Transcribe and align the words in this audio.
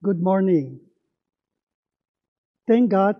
Good 0.00 0.22
morning. 0.22 0.78
Thank 2.68 2.92
God 2.92 3.16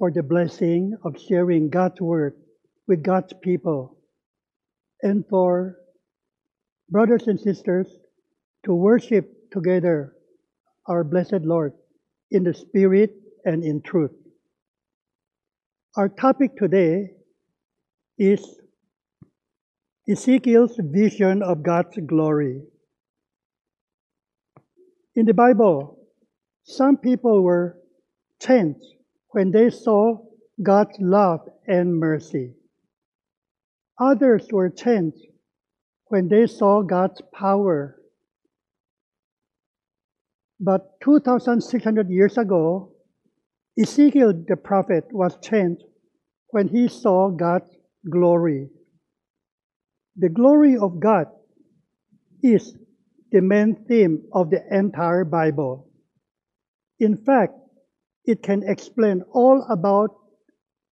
for 0.00 0.10
the 0.10 0.24
blessing 0.24 0.96
of 1.04 1.14
sharing 1.28 1.70
God's 1.70 2.00
word 2.00 2.34
with 2.88 3.04
God's 3.04 3.32
people 3.40 3.96
and 5.00 5.24
for 5.30 5.76
brothers 6.90 7.28
and 7.28 7.38
sisters 7.38 7.86
to 8.64 8.74
worship 8.74 9.30
together 9.52 10.14
our 10.88 11.04
blessed 11.04 11.42
Lord 11.46 11.72
in 12.32 12.42
the 12.42 12.54
spirit 12.54 13.14
and 13.44 13.62
in 13.62 13.80
truth. 13.80 14.10
Our 15.96 16.08
topic 16.08 16.56
today 16.56 17.10
is 18.18 18.44
Ezekiel's 20.10 20.80
vision 20.82 21.44
of 21.44 21.62
God's 21.62 21.96
glory. 22.04 22.62
In 25.14 25.26
the 25.26 25.34
Bible, 25.34 25.98
some 26.64 26.96
people 26.96 27.42
were 27.42 27.76
changed 28.40 28.84
when 29.30 29.50
they 29.50 29.68
saw 29.68 30.18
God's 30.62 30.96
love 31.00 31.40
and 31.66 31.98
mercy. 31.98 32.54
Others 34.00 34.48
were 34.50 34.70
changed 34.70 35.26
when 36.06 36.28
they 36.28 36.46
saw 36.46 36.82
God's 36.82 37.20
power. 37.32 38.00
But 40.58 41.00
2,600 41.00 42.08
years 42.08 42.38
ago, 42.38 42.92
Ezekiel 43.78 44.32
the 44.48 44.56
prophet 44.56 45.04
was 45.12 45.36
changed 45.42 45.82
when 46.48 46.68
he 46.68 46.88
saw 46.88 47.30
God's 47.30 47.70
glory. 48.08 48.68
The 50.16 50.28
glory 50.28 50.76
of 50.76 51.00
God 51.00 51.26
is 52.42 52.76
the 53.32 53.40
main 53.40 53.74
theme 53.88 54.22
of 54.32 54.50
the 54.50 54.60
entire 54.70 55.24
Bible. 55.24 55.88
In 57.00 57.16
fact, 57.16 57.54
it 58.24 58.42
can 58.42 58.62
explain 58.62 59.22
all 59.32 59.66
about 59.68 60.10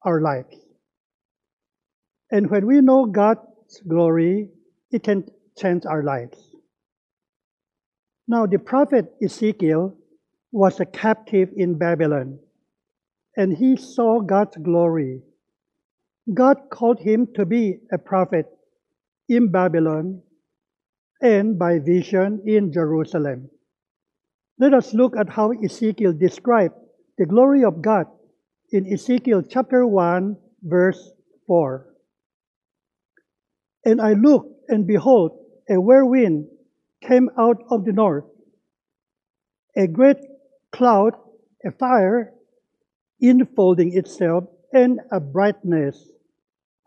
our 0.02 0.20
lives. 0.20 0.56
And 2.30 2.48
when 2.48 2.66
we 2.66 2.80
know 2.80 3.06
God's 3.06 3.82
glory, 3.86 4.50
it 4.90 5.02
can 5.02 5.26
change 5.58 5.84
our 5.84 6.02
lives. 6.02 6.38
Now, 8.28 8.46
the 8.46 8.58
prophet 8.58 9.12
Ezekiel 9.22 9.96
was 10.52 10.80
a 10.80 10.86
captive 10.86 11.50
in 11.56 11.76
Babylon, 11.76 12.38
and 13.36 13.56
he 13.56 13.76
saw 13.76 14.20
God's 14.20 14.56
glory. 14.56 15.22
God 16.32 16.56
called 16.70 17.00
him 17.00 17.26
to 17.34 17.44
be 17.44 17.80
a 17.92 17.98
prophet 17.98 18.46
in 19.28 19.50
Babylon 19.50 20.22
and 21.20 21.58
by 21.58 21.78
vision 21.78 22.42
in 22.46 22.72
Jerusalem. 22.72 23.50
Let 24.58 24.74
us 24.74 24.94
look 24.94 25.16
at 25.16 25.28
how 25.28 25.52
Ezekiel 25.52 26.12
described 26.12 26.74
the 27.16 27.26
glory 27.26 27.64
of 27.64 27.82
God 27.82 28.06
in 28.70 28.92
Ezekiel 28.92 29.42
chapter 29.42 29.86
1, 29.86 30.36
verse 30.62 31.10
4. 31.46 31.86
And 33.84 34.00
I 34.00 34.12
looked, 34.12 34.52
and 34.68 34.86
behold, 34.86 35.38
a 35.68 35.80
whirlwind 35.80 36.48
came 37.02 37.30
out 37.38 37.62
of 37.70 37.84
the 37.84 37.92
north, 37.92 38.24
a 39.76 39.86
great 39.86 40.18
cloud, 40.72 41.14
a 41.64 41.70
fire, 41.70 42.32
enfolding 43.22 43.96
itself, 43.96 44.44
and 44.72 45.00
a 45.10 45.20
brightness 45.20 46.10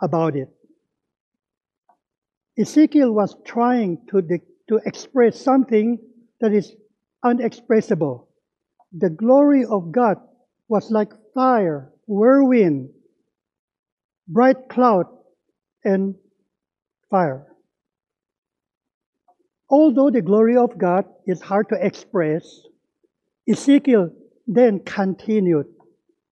about 0.01 0.35
it. 0.35 0.49
Ezekiel 2.57 3.11
was 3.13 3.35
trying 3.45 3.99
to, 4.09 4.21
to 4.69 4.79
express 4.85 5.39
something 5.39 5.99
that 6.41 6.53
is 6.53 6.73
unexpressible. 7.23 8.27
The 8.91 9.09
glory 9.09 9.63
of 9.65 9.91
God 9.91 10.17
was 10.67 10.91
like 10.91 11.11
fire, 11.33 11.91
whirlwind, 12.07 12.89
bright 14.27 14.69
cloud, 14.69 15.05
and 15.83 16.15
fire. 17.09 17.47
Although 19.69 20.09
the 20.09 20.21
glory 20.21 20.57
of 20.57 20.77
God 20.77 21.05
is 21.25 21.41
hard 21.41 21.69
to 21.69 21.85
express, 21.85 22.43
Ezekiel 23.49 24.11
then 24.45 24.81
continued 24.81 25.67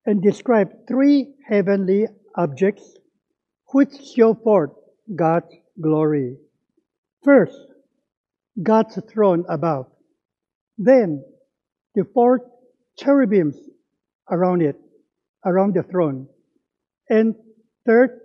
and 0.05 0.21
described 0.21 0.87
three 0.87 1.33
heavenly 1.47 2.07
objects 2.35 2.97
which 3.71 3.89
show 4.15 4.33
forth 4.33 4.71
God's 5.15 5.53
glory. 5.81 6.37
First, 7.23 7.59
God's 8.61 8.99
throne 9.11 9.45
above. 9.49 9.87
Then, 10.77 11.23
the 11.95 12.05
four 12.13 12.41
cherubims 12.97 13.57
around 14.29 14.61
it, 14.61 14.75
around 15.45 15.75
the 15.75 15.83
throne. 15.83 16.27
And 17.09 17.35
third, 17.85 18.19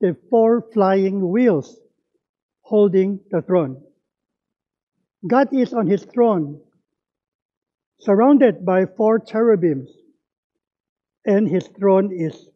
the 0.00 0.16
four 0.30 0.66
flying 0.72 1.30
wheels 1.30 1.78
holding 2.62 3.20
the 3.30 3.42
throne. 3.42 3.82
God 5.26 5.48
is 5.52 5.74
on 5.74 5.86
his 5.86 6.04
throne, 6.04 6.60
surrounded 8.00 8.64
by 8.64 8.86
four 8.86 9.18
cherubims, 9.18 9.90
and 11.26 11.48
his 11.48 11.68
throne 11.78 12.10
is 12.12 12.48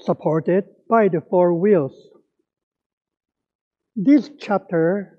supported 0.00 0.64
by 0.88 1.08
the 1.08 1.20
four 1.20 1.54
wheels. 1.54 2.10
This 4.02 4.30
chapter 4.38 5.18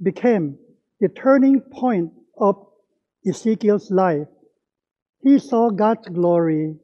became 0.00 0.56
the 1.00 1.08
turning 1.08 1.62
point 1.62 2.12
of 2.38 2.54
Ezekiel's 3.26 3.90
life. 3.90 4.28
He 5.20 5.40
saw 5.40 5.70
God's 5.70 6.06
glory. 6.10 6.76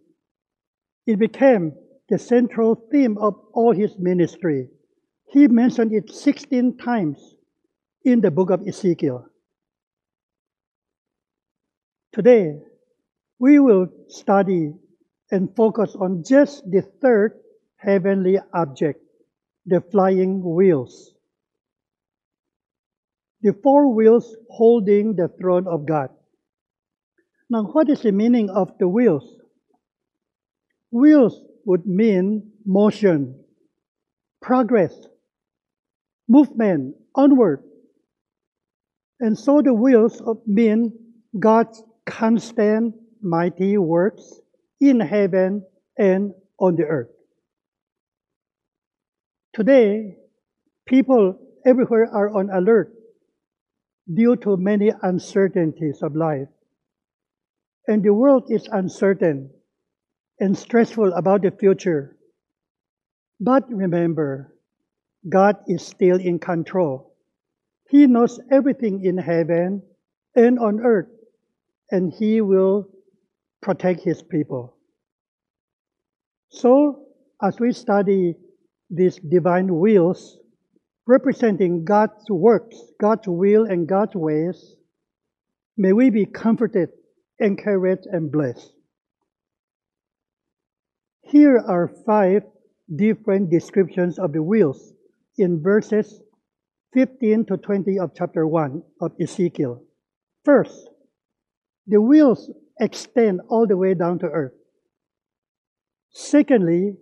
It 1.07 1.21
became 1.21 1.75
the 2.09 2.19
central 2.19 2.75
theme 2.91 3.17
of 3.19 3.35
all 3.53 3.73
his 3.73 3.97
ministry. 3.97 4.67
He 5.29 5.47
mentioned 5.47 5.93
it 5.93 6.11
16 6.11 6.79
times 6.79 7.37
in 8.05 8.21
the 8.21 8.33
book 8.33 8.51
of 8.51 8.67
Ezekiel. 8.67 9.27
Today, 12.13 12.59
we 13.39 13.61
will 13.61 13.87
study 14.09 14.73
and 15.31 15.55
focus 15.55 15.95
on 15.95 16.25
just 16.25 16.69
the 16.69 16.83
third 17.01 17.39
heavenly 17.77 18.41
object 18.53 19.01
the 19.67 19.81
flying 19.81 20.43
wheels. 20.43 21.15
The 23.43 23.55
four 23.63 23.95
wheels 23.95 24.37
holding 24.51 25.17
the 25.17 25.29
throne 25.41 25.67
of 25.67 25.87
God. 25.87 26.11
Now, 27.49 27.65
what 27.65 27.89
is 27.89 28.03
the 28.03 28.13
meaning 28.13 28.51
of 28.51 28.77
the 28.79 28.89
wheels? 28.89 29.39
Wheels 30.91 31.43
would 31.65 31.87
mean 31.87 32.53
motion, 32.65 33.45
progress, 34.41 34.95
movement, 36.29 36.97
onward. 37.15 37.63
And 39.21 39.39
so 39.39 39.63
the 39.63 39.75
wheels 39.75 40.23
mean 40.47 40.93
God's 41.39 41.83
constant 42.07 42.95
mighty 43.23 43.77
works 43.79 44.41
in 44.81 45.01
heaven 45.01 45.65
and 45.99 46.33
on 46.59 46.77
the 46.77 46.85
earth. 46.85 47.11
Today, 49.53 50.17
people 50.87 51.39
everywhere 51.67 52.09
are 52.13 52.31
on 52.31 52.51
alert 52.51 52.95
due 54.13 54.37
to 54.37 54.57
many 54.57 54.93
uncertainties 55.03 56.03
of 56.03 56.15
life. 56.15 56.49
And 57.89 58.03
the 58.03 58.15
world 58.15 58.45
is 58.49 58.69
uncertain 58.71 59.51
and 60.39 60.57
stressful 60.57 61.13
about 61.15 61.43
the 61.43 61.51
future. 61.51 62.17
But 63.41 63.69
remember, 63.69 64.55
God 65.29 65.57
is 65.67 65.85
still 65.85 66.21
in 66.21 66.39
control. 66.39 67.17
He 67.89 68.07
knows 68.07 68.39
everything 68.53 69.05
in 69.05 69.19
heaven 69.19 69.83
and 70.37 70.59
on 70.61 70.81
earth, 70.81 71.11
and 71.91 72.13
He 72.13 72.41
will 72.41 72.89
protect 73.61 74.01
His 74.01 74.23
people. 74.23 74.77
So, 76.51 77.07
as 77.43 77.59
we 77.59 77.73
study 77.73 78.37
these 78.91 79.17
divine 79.19 79.79
wheels 79.79 80.39
representing 81.07 81.85
God's 81.85 82.29
works, 82.29 82.77
God's 83.01 83.27
will, 83.27 83.65
and 83.65 83.89
God's 83.89 84.15
ways, 84.15 84.77
may 85.77 85.93
we 85.93 86.11
be 86.11 86.27
comforted, 86.27 86.91
encouraged, 87.39 88.07
and 88.07 88.31
blessed. 88.31 88.73
Here 91.23 91.59
are 91.59 91.91
five 92.05 92.43
different 92.95 93.51
descriptions 93.51 94.19
of 94.19 94.33
the 94.33 94.43
wheels 94.43 94.93
in 95.39 95.63
verses 95.63 96.21
15 96.93 97.47
to 97.47 97.57
20 97.57 97.99
of 97.99 98.13
chapter 98.17 98.47
1 98.47 98.83
of 99.01 99.13
Ezekiel. 99.21 99.83
First, 100.45 100.91
the 101.87 102.01
wheels 102.01 102.51
extend 102.81 103.41
all 103.49 103.67
the 103.67 103.77
way 103.77 103.95
down 103.95 104.19
to 104.21 104.27
earth. 104.27 104.55
Secondly, 106.11 106.97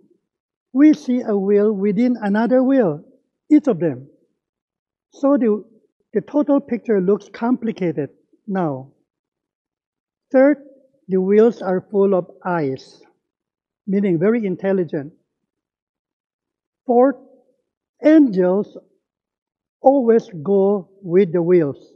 we 0.73 0.93
see 0.93 1.21
a 1.21 1.37
wheel 1.37 1.71
within 1.73 2.17
another 2.21 2.63
wheel, 2.63 3.03
each 3.51 3.67
of 3.67 3.79
them. 3.79 4.09
So 5.11 5.37
the, 5.37 5.63
the 6.13 6.21
total 6.21 6.59
picture 6.59 7.01
looks 7.01 7.29
complicated, 7.29 8.09
Now, 8.47 8.91
third, 10.31 10.57
the 11.07 11.21
wheels 11.21 11.61
are 11.61 11.81
full 11.91 12.15
of 12.15 12.29
eyes, 12.45 13.01
meaning 13.87 14.19
very 14.19 14.45
intelligent. 14.45 15.13
Fourth, 16.85 17.17
angels 18.03 18.77
always 19.81 20.29
go 20.43 20.89
with 21.01 21.31
the 21.31 21.41
wheels. 21.41 21.93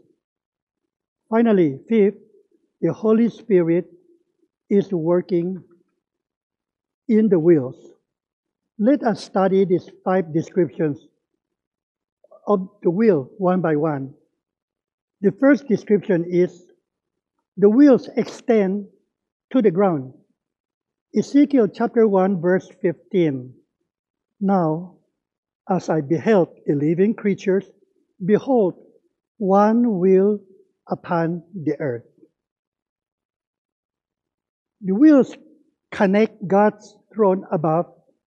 Finally, 1.29 1.79
fifth, 1.89 2.17
the 2.81 2.93
Holy 2.93 3.29
Spirit 3.29 3.85
is 4.69 4.91
working 4.91 5.63
in 7.07 7.29
the 7.29 7.39
wheels. 7.39 7.92
Let 8.83 9.01
us 9.03 9.24
study 9.24 9.63
these 9.63 9.89
five 10.03 10.33
descriptions 10.33 11.07
of 12.45 12.68
the 12.81 12.89
wheel 12.89 13.30
one 13.38 13.62
by 13.62 13.77
one. 13.77 14.13
The 15.21 15.31
first 15.31 15.69
description 15.69 16.25
is 16.27 16.68
the 17.56 17.69
wheels 17.69 18.09
extend 18.18 18.88
to 19.53 19.62
the 19.62 19.71
ground. 19.71 20.12
Ezekiel 21.18 21.69
chapter 21.69 22.06
1, 22.06 22.41
verse 22.41 22.68
15. 22.81 23.53
Now, 24.41 24.97
as 25.69 25.88
I 25.88 26.01
beheld 26.01 26.50
the 26.65 26.75
living 26.75 27.13
creatures, 27.13 27.63
behold, 28.25 28.74
one 29.38 29.97
wheel 29.97 30.39
upon 30.89 31.41
the 31.56 31.79
earth. 31.79 32.03
The 34.81 34.94
wheels 34.94 35.38
connect 35.89 36.45
God's 36.45 36.97
throne 37.13 37.45
above 37.50 37.86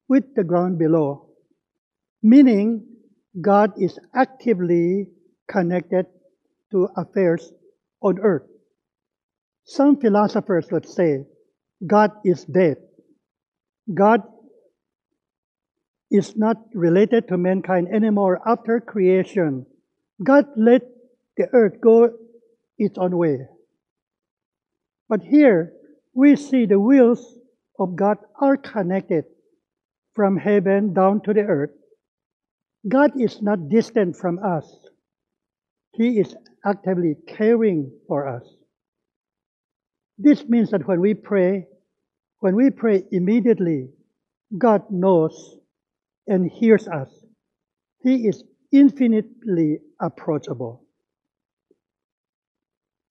with 0.09 0.35
the 0.35 0.45
ground 0.45 0.79
below, 0.79 1.29
meaning 2.23 2.87
God 3.41 3.73
is 3.81 3.99
actively 4.15 5.09
connected 5.49 6.07
to 6.71 6.89
affairs 6.97 7.53
on 8.01 8.19
earth. 8.21 8.47
Some 9.65 9.97
philosophers 9.97 10.67
would 10.71 10.89
say 10.89 11.25
God 11.87 12.11
is 12.25 12.45
dead. 12.45 12.77
God 13.93 14.23
is 16.11 16.37
not 16.37 16.57
related 16.75 17.29
to 17.29 17.37
mankind 17.37 17.89
anymore 17.93 18.41
after 18.47 18.81
creation. 18.81 19.67
God 20.23 20.47
let 20.57 20.83
the 21.37 21.49
earth 21.53 21.81
go 21.81 22.11
its 22.79 22.97
own 22.99 23.17
way. 23.17 23.49
But 25.09 25.23
here 25.23 25.73
we 26.15 26.37
see 26.37 26.67
the 26.67 26.79
wheels 26.79 27.39
of 27.79 27.97
God 27.97 28.19
are 28.41 28.57
connected 28.57 29.25
from 30.15 30.37
heaven 30.37 30.93
down 30.95 31.21
to 31.23 31.35
the 31.35 31.43
earth. 31.43 31.71
God 32.89 33.21
is 33.21 33.41
not 33.43 33.69
distant 33.69 34.17
from 34.17 34.39
us. 34.39 34.67
He 35.93 36.19
is 36.19 36.35
actively 36.65 37.17
caring 37.27 37.91
for 38.09 38.29
us. 38.29 38.45
This 40.19 40.45
means 40.49 40.71
that 40.71 40.87
when 40.87 41.01
we 41.01 41.15
pray, 41.15 41.67
when 42.41 42.57
we 42.57 42.71
pray 42.71 43.05
immediately, 43.11 43.89
God 44.57 44.83
knows 44.91 45.59
and 46.27 46.51
hears 46.51 46.87
us. 46.89 47.09
He 48.03 48.29
is 48.29 48.45
infinitely 48.73 49.79
approachable. 50.01 50.85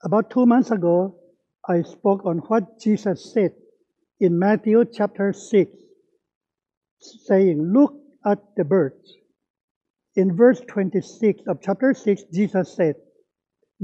About 0.04 0.30
two 0.30 0.46
months 0.46 0.72
ago, 0.72 1.16
I 1.68 1.82
spoke 1.82 2.26
on 2.26 2.40
what 2.40 2.80
Jesus 2.80 3.34
said 3.34 3.54
in 4.20 4.38
Matthew 4.38 4.84
chapter 4.86 5.34
6, 5.34 5.72
saying, 7.04 7.72
Look 7.74 7.96
at 8.26 8.40
the 8.56 8.64
birds. 8.64 9.14
In 10.16 10.36
verse 10.36 10.62
26 10.68 11.42
of 11.48 11.60
chapter 11.62 11.94
6, 11.94 12.24
Jesus 12.34 12.76
said, 12.76 12.96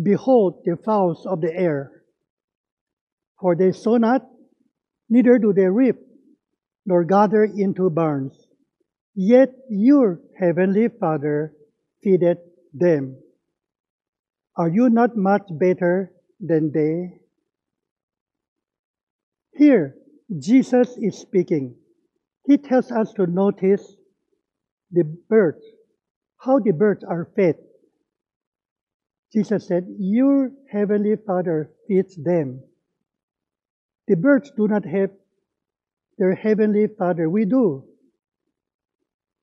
Behold 0.01 0.61
the 0.65 0.77
fowls 0.77 1.25
of 1.25 1.41
the 1.41 1.53
air, 1.53 2.03
for 3.41 3.55
they 3.55 3.71
sow 3.71 3.97
not, 3.97 4.21
neither 5.09 5.39
do 5.39 5.53
they 5.53 5.67
reap, 5.67 5.97
nor 6.85 7.03
gather 7.03 7.43
into 7.43 7.89
barns, 7.89 8.47
yet 9.15 9.49
your 9.69 10.21
heavenly 10.39 10.87
Father 10.87 11.53
feedeth 12.03 12.39
them. 12.73 13.17
Are 14.55 14.69
you 14.69 14.89
not 14.89 15.17
much 15.17 15.43
better 15.49 16.11
than 16.39 16.71
they? 16.71 17.19
Here, 19.55 19.95
Jesus 20.37 20.95
is 20.97 21.17
speaking. 21.17 21.75
He 22.49 22.57
tells 22.57 22.91
us 22.91 23.13
to 23.13 23.27
notice 23.27 23.95
the 24.89 25.03
birds, 25.03 25.63
how 26.39 26.57
the 26.57 26.71
birds 26.71 27.03
are 27.03 27.29
fed. 27.35 27.57
Jesus 29.31 29.67
said, 29.67 29.85
Your 29.99 30.51
heavenly 30.71 31.15
Father 31.27 31.69
feeds 31.87 32.15
them. 32.15 32.63
The 34.07 34.15
birds 34.15 34.51
do 34.57 34.67
not 34.67 34.83
have 34.83 35.11
their 36.17 36.33
heavenly 36.33 36.87
Father. 36.87 37.29
We 37.29 37.45
do. 37.45 37.83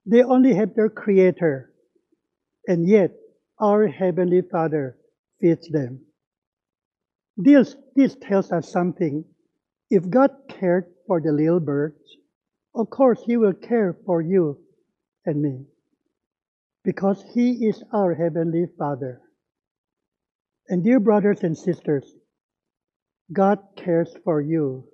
They 0.05 0.25
only 0.25 0.55
have 0.55 0.75
their 0.75 0.91
Creator. 0.91 1.71
And 2.67 2.89
yet, 2.89 3.13
our 3.61 3.87
heavenly 3.87 4.43
Father 4.43 4.99
feeds 5.41 5.69
them. 5.69 6.01
This, 7.37 7.77
this 7.95 8.17
tells 8.21 8.51
us 8.51 8.69
something 8.69 9.25
if 9.91 10.11
God 10.11 10.33
cared 10.49 10.87
for 11.07 11.21
the 11.21 11.31
little 11.31 11.61
birds, 11.61 12.03
of 12.77 12.91
course 12.91 13.23
He 13.25 13.37
will 13.37 13.55
care 13.55 13.97
for 14.05 14.21
you 14.21 14.59
and 15.25 15.43
me. 15.43 15.65
Because 16.85 17.25
He 17.35 17.67
is 17.67 17.83
our 17.93 18.15
Heavenly 18.15 18.67
Father. 18.79 19.21
And 20.69 20.85
dear 20.85 21.01
brothers 21.01 21.43
and 21.43 21.57
sisters, 21.57 22.15
God 23.33 23.59
cares 23.77 24.15
for 24.25 24.41
you. 24.41 24.85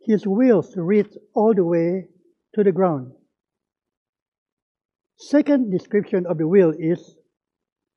His 0.00 0.26
wheels 0.26 0.74
reach 0.76 1.12
all 1.34 1.54
the 1.54 1.64
way 1.64 2.08
to 2.54 2.64
the 2.64 2.72
ground. 2.72 3.12
Second 5.16 5.70
description 5.70 6.26
of 6.26 6.38
the 6.38 6.48
wheel 6.48 6.72
is 6.76 7.14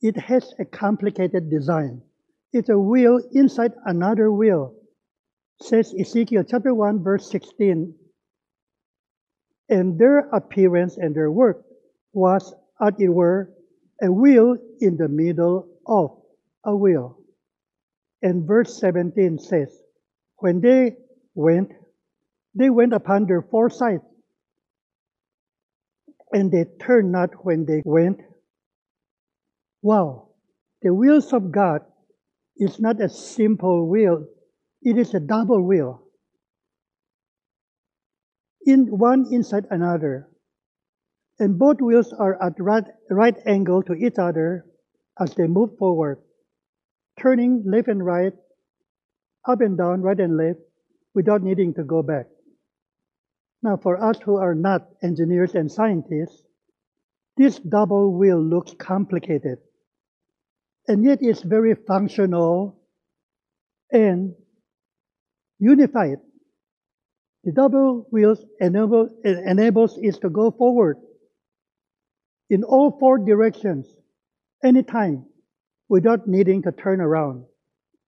it 0.01 0.15
has 0.17 0.53
a 0.59 0.65
complicated 0.65 1.49
design. 1.49 2.03
It's 2.53 2.69
a 2.69 2.77
wheel 2.77 3.19
inside 3.31 3.73
another 3.85 4.31
wheel 4.31 4.75
says 5.61 5.93
Ezekiel 5.97 6.43
chapter 6.47 6.73
1, 6.73 7.03
verse 7.03 7.29
16. 7.31 7.95
And 9.69 9.97
their 9.99 10.19
appearance 10.29 10.97
and 10.97 11.15
their 11.15 11.31
work 11.31 11.65
was, 12.13 12.53
as 12.81 12.93
it 12.99 13.09
were, 13.09 13.51
a 14.01 14.11
wheel 14.11 14.57
in 14.79 14.97
the 14.97 15.07
middle 15.07 15.67
of 15.87 16.21
a 16.63 16.75
wheel. 16.75 17.17
And 18.21 18.47
verse 18.47 18.79
17 18.79 19.39
says, 19.39 19.75
When 20.37 20.61
they 20.61 20.97
went, 21.33 21.71
they 22.53 22.69
went 22.69 22.93
upon 22.93 23.25
their 23.25 23.43
sides, 23.69 24.03
and 26.31 26.51
they 26.51 26.65
turned 26.79 27.11
not 27.11 27.45
when 27.45 27.65
they 27.65 27.81
went. 27.85 28.21
Wow, 29.81 30.29
the 30.81 30.93
wheels 30.93 31.33
of 31.33 31.51
God 31.51 31.81
is 32.57 32.79
not 32.79 33.01
a 33.01 33.09
simple 33.09 33.87
wheel 33.87 34.25
it 34.85 34.99
is 34.99 35.15
a 35.15 35.19
double 35.19 35.63
wheel. 35.63 36.03
In 38.65 38.87
one 38.97 39.27
inside 39.31 39.67
another. 39.69 40.27
And 41.39 41.59
both 41.59 41.81
wheels 41.81 42.13
are 42.13 42.41
at 42.41 42.59
right, 42.59 42.85
right 43.09 43.35
angle 43.45 43.83
to 43.83 43.93
each 43.93 44.17
other 44.17 44.65
as 45.19 45.35
they 45.35 45.47
move 45.47 45.77
forward, 45.77 46.19
turning 47.19 47.63
left 47.65 47.87
and 47.87 48.03
right, 48.05 48.33
up 49.47 49.61
and 49.61 49.77
down, 49.77 50.01
right 50.01 50.19
and 50.19 50.37
left, 50.37 50.59
without 51.13 51.43
needing 51.43 51.73
to 51.75 51.83
go 51.83 52.01
back. 52.01 52.27
Now, 53.61 53.77
for 53.77 54.01
us 54.01 54.17
who 54.23 54.37
are 54.37 54.55
not 54.55 54.89
engineers 55.03 55.55
and 55.55 55.71
scientists, 55.71 56.43
this 57.37 57.59
double 57.59 58.17
wheel 58.17 58.41
looks 58.41 58.73
complicated, 58.79 59.59
and 60.87 61.03
yet 61.03 61.19
it's 61.21 61.41
very 61.43 61.75
functional 61.75 62.79
and 63.91 64.33
unified. 65.59 66.24
The 67.45 67.51
double 67.51 68.07
wheels 68.09 68.43
enable, 68.59 69.07
enables 69.23 69.99
it 70.01 70.19
to 70.21 70.29
go 70.31 70.49
forward 70.49 70.97
in 72.49 72.63
all 72.63 72.97
four 72.99 73.19
directions 73.19 73.85
anytime 74.63 75.27
without 75.87 76.27
needing 76.27 76.63
to 76.63 76.71
turn 76.71 77.01
around 77.01 77.45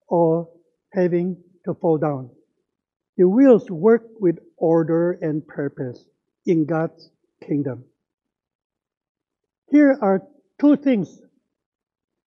or 0.08 0.50
having 0.92 1.38
to 1.66 1.76
fall 1.76 2.00
down. 2.00 2.32
The 3.18 3.30
wheels 3.30 3.70
work 3.70 4.08
with 4.20 4.40
order 4.58 5.12
and 5.22 5.46
purpose 5.46 6.04
in 6.48 6.66
God's 6.66 7.12
kingdom. 7.48 7.86
Here 9.70 10.00
are 10.02 10.24
two 10.60 10.78
things 10.78 11.22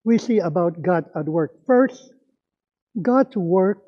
we 0.05 0.19
see 0.19 0.39
about 0.39 0.83
God 0.83 1.05
at 1.15 1.27
work. 1.27 1.53
First, 1.67 2.13
God's 3.01 3.37
work 3.37 3.85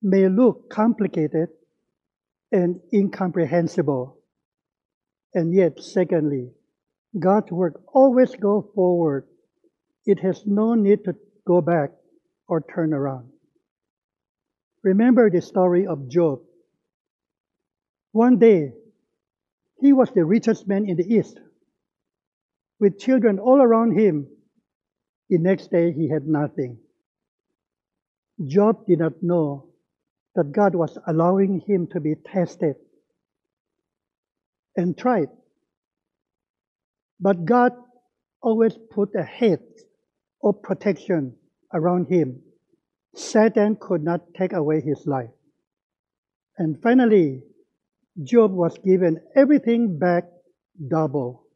may 0.00 0.28
look 0.28 0.70
complicated 0.70 1.48
and 2.52 2.80
incomprehensible. 2.92 4.18
And 5.34 5.54
yet, 5.54 5.80
secondly, 5.80 6.50
God's 7.18 7.50
work 7.50 7.80
always 7.92 8.34
goes 8.36 8.64
forward. 8.74 9.26
It 10.04 10.20
has 10.20 10.42
no 10.46 10.74
need 10.74 11.04
to 11.04 11.16
go 11.46 11.60
back 11.60 11.90
or 12.48 12.60
turn 12.60 12.92
around. 12.92 13.30
Remember 14.82 15.30
the 15.30 15.40
story 15.40 15.86
of 15.86 16.08
Job. 16.08 16.40
One 18.12 18.38
day, 18.38 18.72
he 19.80 19.92
was 19.92 20.10
the 20.10 20.24
richest 20.24 20.68
man 20.68 20.88
in 20.88 20.96
the 20.96 21.14
East, 21.14 21.38
with 22.78 22.98
children 22.98 23.38
all 23.38 23.62
around 23.62 23.98
him. 23.98 24.26
The 25.30 25.38
next 25.38 25.70
day, 25.70 25.92
he 25.92 26.08
had 26.08 26.26
nothing. 26.26 26.78
Job 28.46 28.86
did 28.86 28.98
not 28.98 29.22
know 29.22 29.71
that 30.34 30.52
God 30.52 30.74
was 30.74 30.98
allowing 31.06 31.60
him 31.66 31.86
to 31.92 32.00
be 32.00 32.14
tested 32.14 32.76
and 34.76 34.96
tried. 34.96 35.28
But 37.20 37.44
God 37.44 37.72
always 38.40 38.76
put 38.90 39.10
a 39.14 39.22
hedge 39.22 39.60
of 40.42 40.62
protection 40.62 41.36
around 41.72 42.06
him. 42.08 42.42
Satan 43.14 43.76
could 43.78 44.02
not 44.02 44.34
take 44.34 44.52
away 44.52 44.80
his 44.80 45.06
life. 45.06 45.30
And 46.58 46.80
finally, 46.82 47.42
Job 48.22 48.52
was 48.52 48.76
given 48.78 49.20
everything 49.36 49.98
back 49.98 50.24
double. 50.88 51.46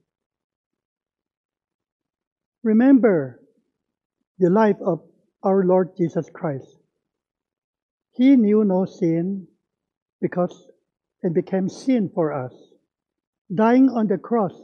Remember 2.62 3.40
the 4.38 4.50
life 4.50 4.76
of 4.84 5.00
our 5.42 5.64
Lord 5.64 5.96
Jesus 5.96 6.28
Christ. 6.32 6.78
He 8.16 8.34
knew 8.36 8.64
no 8.64 8.86
sin 8.86 9.46
because 10.22 10.68
it 11.22 11.34
became 11.34 11.68
sin 11.68 12.10
for 12.14 12.32
us, 12.32 12.54
dying 13.54 13.90
on 13.90 14.06
the 14.06 14.16
cross. 14.16 14.54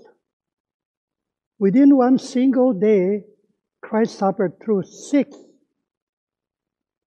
Within 1.59 1.97
one 1.97 2.19
single 2.19 2.73
day, 2.73 3.25
Christ 3.83 4.17
suffered 4.17 4.59
through 4.59 4.85
six, 4.85 5.37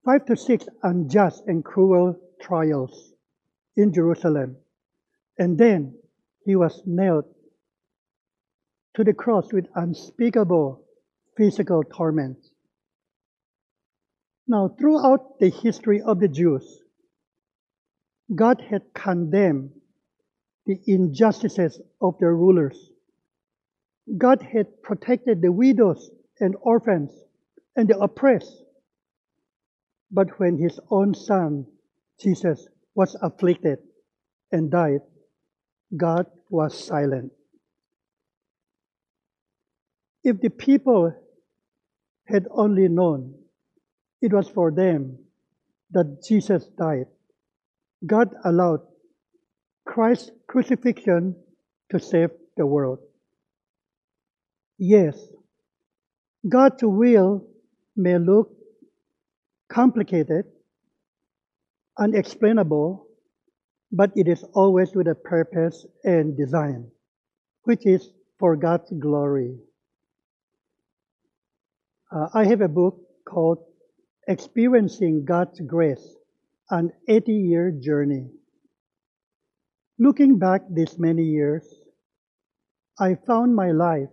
five 0.06 0.26
to 0.26 0.38
six 0.38 0.66
unjust 0.84 1.44
and 1.48 1.66
cruel 1.66 2.16
trials 2.40 3.14
in 3.76 3.92
Jerusalem. 3.92 4.58
And 5.40 5.58
then 5.58 5.98
he 6.46 6.56
was 6.56 6.82
nailed 6.86 7.26
to 8.96 9.04
the 9.04 9.14
cross 9.14 9.52
with 9.52 9.66
unspeakable 9.74 10.84
physical 11.36 11.84
torments. 11.84 12.52
Now, 14.48 14.68
throughout 14.68 15.40
the 15.40 15.50
history 15.50 16.02
of 16.02 16.20
the 16.20 16.28
Jews, 16.28 16.84
God 18.34 18.62
had 18.62 18.94
condemned 18.94 19.72
the 20.66 20.80
injustices 20.86 21.80
of 22.02 22.18
their 22.20 22.36
rulers. 22.36 22.92
God 24.18 24.42
had 24.42 24.82
protected 24.84 25.42
the 25.42 25.52
widows 25.52 26.12
and 26.40 26.56
orphans 26.62 27.12
and 27.76 27.88
the 27.88 27.98
oppressed. 28.00 28.64
But 30.12 30.40
when 30.40 30.58
his 30.58 30.80
own 30.92 31.14
son, 31.14 31.66
Jesus, 32.20 32.68
was 32.94 33.16
afflicted 33.22 33.80
and 34.52 34.70
died, 34.72 35.02
God 35.96 36.28
was 36.50 36.78
silent. 36.78 37.32
If 40.24 40.40
the 40.40 40.50
people 40.50 41.14
had 42.26 42.48
only 42.52 42.88
known 42.88 43.36
it 44.26 44.34
was 44.34 44.50
for 44.50 44.72
them 44.72 45.20
that 45.92 46.24
Jesus 46.28 46.66
died, 46.80 47.06
God 48.04 48.34
allowed 48.44 48.82
Christ's 49.86 50.32
crucifixion 50.48 51.36
to 51.92 52.00
save 52.00 52.32
the 52.58 52.66
world. 52.66 52.98
Yes, 54.80 55.16
God's 56.50 56.82
will 56.82 57.46
may 57.96 58.18
look 58.18 58.50
complicated, 59.70 60.46
unexplainable, 62.00 63.06
but 63.92 64.12
it 64.16 64.28
is 64.28 64.44
always 64.54 64.96
with 64.96 65.08
a 65.08 65.14
purpose 65.14 65.86
and 66.04 66.36
design, 66.36 66.90
which 67.64 67.86
is 67.86 68.10
for 68.40 68.56
God's 68.56 68.92
glory. 69.00 69.60
Uh, 72.12 72.28
I 72.34 72.46
have 72.46 72.62
a 72.62 72.68
book 72.68 73.00
called 73.30 73.60
Experiencing 74.28 75.24
God's 75.24 75.62
Grace, 75.62 76.16
an 76.72 76.92
80 77.08 77.32
year 77.32 77.72
journey. 77.72 78.32
Looking 80.00 80.40
back 80.40 80.62
these 80.68 80.98
many 80.98 81.22
years, 81.22 81.64
I 83.00 83.16
found 83.28 83.56
my 83.56 83.70
life 83.70 84.10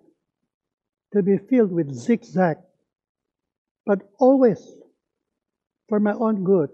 to 1.15 1.23
be 1.23 1.39
filled 1.39 1.73
with 1.73 1.95
zigzag, 1.95 2.59
but 3.87 4.03
always 4.19 4.61
for 5.89 5.99
my 5.99 6.13
own 6.13 6.45
good, 6.45 6.69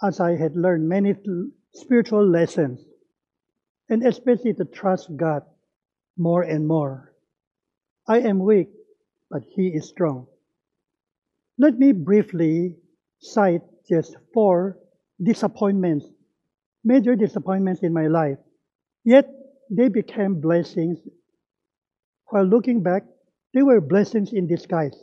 as 0.00 0.20
I 0.20 0.36
had 0.36 0.54
learned 0.54 0.88
many 0.88 1.16
spiritual 1.74 2.24
lessons, 2.24 2.78
and 3.88 4.06
especially 4.06 4.54
to 4.54 4.64
trust 4.64 5.16
God 5.16 5.42
more 6.16 6.42
and 6.42 6.68
more. 6.68 7.12
I 8.06 8.20
am 8.20 8.38
weak, 8.38 8.70
but 9.28 9.42
He 9.42 9.74
is 9.74 9.88
strong. 9.88 10.28
Let 11.58 11.78
me 11.78 11.92
briefly 11.92 12.76
cite 13.20 13.62
just 13.88 14.16
four 14.32 14.78
disappointments, 15.22 16.06
major 16.84 17.16
disappointments 17.16 17.82
in 17.82 17.92
my 17.92 18.06
life. 18.06 18.38
Yet 19.04 19.28
they 19.70 19.88
became 19.88 20.40
blessings 20.40 20.98
while 22.28 22.44
looking 22.44 22.82
back, 22.82 23.04
they 23.54 23.62
were 23.62 23.80
blessings 23.80 24.32
in 24.32 24.46
disguise 24.46 24.96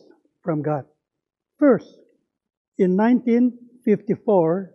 from 0.44 0.62
God. 0.62 0.86
First, 1.58 1.88
in 2.78 2.96
1954, 2.96 4.72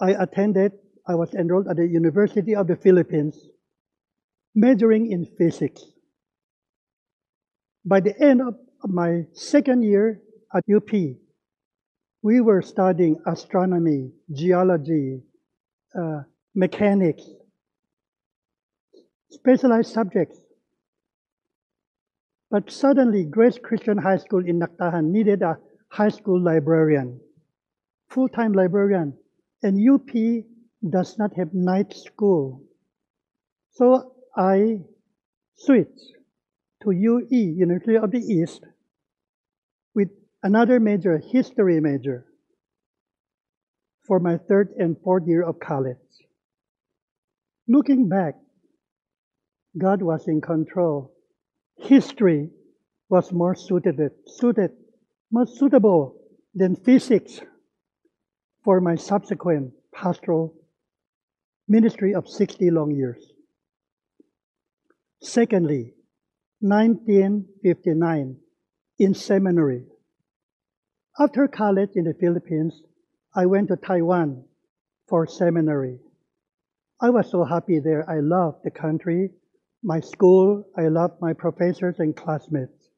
I 0.00 0.10
attended, 0.12 0.72
I 1.06 1.14
was 1.14 1.34
enrolled 1.34 1.68
at 1.68 1.76
the 1.76 1.86
University 1.86 2.54
of 2.54 2.68
the 2.68 2.76
Philippines, 2.76 3.36
majoring 4.54 5.10
in 5.10 5.26
physics. 5.26 5.82
By 7.84 8.00
the 8.00 8.14
end 8.20 8.42
of 8.42 8.54
my 8.86 9.26
second 9.32 9.82
year 9.82 10.20
at 10.54 10.64
UP, 10.74 10.90
we 12.22 12.40
were 12.40 12.62
studying 12.62 13.16
astronomy, 13.26 14.12
geology, 14.32 15.22
uh, 15.98 16.22
mechanics, 16.54 17.24
specialized 19.30 19.92
subjects. 19.92 20.38
But 22.50 22.70
suddenly, 22.70 23.24
Grace 23.24 23.58
Christian 23.62 23.96
High 23.98 24.18
School 24.18 24.44
in 24.44 24.60
Nagtahan 24.60 25.10
needed 25.10 25.42
a 25.42 25.58
high 25.88 26.08
school 26.08 26.40
librarian, 26.42 27.20
full 28.08 28.28
time 28.28 28.52
librarian, 28.52 29.16
and 29.62 29.78
UP 29.88 30.10
does 30.88 31.18
not 31.18 31.34
have 31.36 31.54
night 31.54 31.94
school. 31.94 32.62
So 33.72 34.14
I 34.36 34.80
switched 35.54 36.19
to 36.82 36.90
UE, 36.90 37.26
University 37.30 37.96
of 37.96 38.10
the 38.10 38.18
East, 38.18 38.64
with 39.94 40.08
another 40.42 40.80
major, 40.80 41.18
history 41.18 41.80
major, 41.80 42.26
for 44.06 44.18
my 44.18 44.36
third 44.36 44.70
and 44.78 44.96
fourth 45.02 45.26
year 45.26 45.42
of 45.42 45.60
college. 45.60 45.96
Looking 47.68 48.08
back, 48.08 48.34
God 49.78 50.02
was 50.02 50.26
in 50.26 50.40
control 50.40 51.12
history 51.80 52.50
was 53.08 53.32
more 53.32 53.54
suited, 53.54 53.98
suited, 54.26 54.70
more 55.30 55.46
suitable 55.46 56.16
than 56.54 56.76
physics 56.76 57.40
for 58.64 58.80
my 58.80 58.94
subsequent 58.96 59.72
pastoral 59.92 60.54
ministry 61.68 62.14
of 62.14 62.28
60 62.28 62.70
long 62.70 62.90
years. 62.90 63.32
Secondly, 65.22 65.94
1959 66.60 68.36
in 68.98 69.14
seminary. 69.14 69.84
After 71.18 71.48
college 71.48 71.90
in 71.94 72.04
the 72.04 72.14
Philippines, 72.14 72.82
I 73.34 73.46
went 73.46 73.68
to 73.68 73.76
Taiwan 73.76 74.44
for 75.08 75.26
seminary. 75.26 75.98
I 77.00 77.10
was 77.10 77.30
so 77.30 77.44
happy 77.44 77.78
there. 77.80 78.08
I 78.08 78.20
loved 78.20 78.64
the 78.64 78.70
country 78.70 79.30
my 79.82 80.00
school, 80.00 80.66
I 80.76 80.88
loved 80.88 81.20
my 81.20 81.32
professors 81.32 81.98
and 81.98 82.14
classmates, 82.14 82.90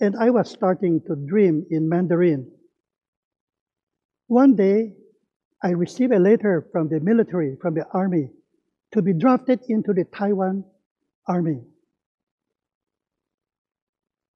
and 0.00 0.14
I 0.16 0.30
was 0.30 0.48
starting 0.48 1.00
to 1.06 1.16
dream 1.16 1.66
in 1.70 1.88
Mandarin. 1.88 2.50
One 4.28 4.54
day, 4.54 4.94
I 5.62 5.70
received 5.70 6.12
a 6.12 6.18
letter 6.18 6.68
from 6.72 6.88
the 6.88 7.00
military, 7.00 7.56
from 7.60 7.74
the 7.74 7.86
army, 7.92 8.30
to 8.92 9.02
be 9.02 9.12
drafted 9.12 9.60
into 9.68 9.92
the 9.92 10.04
Taiwan 10.04 10.64
army. 11.26 11.62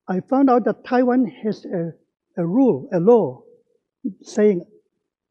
I 0.07 0.21
found 0.21 0.51
out 0.51 0.65
that 0.65 0.85
Taiwan 0.85 1.27
has 1.27 1.65
a, 1.65 1.93
a 2.37 2.47
rule, 2.47 2.89
a 2.93 3.01
law, 3.01 3.43
saying 4.23 4.67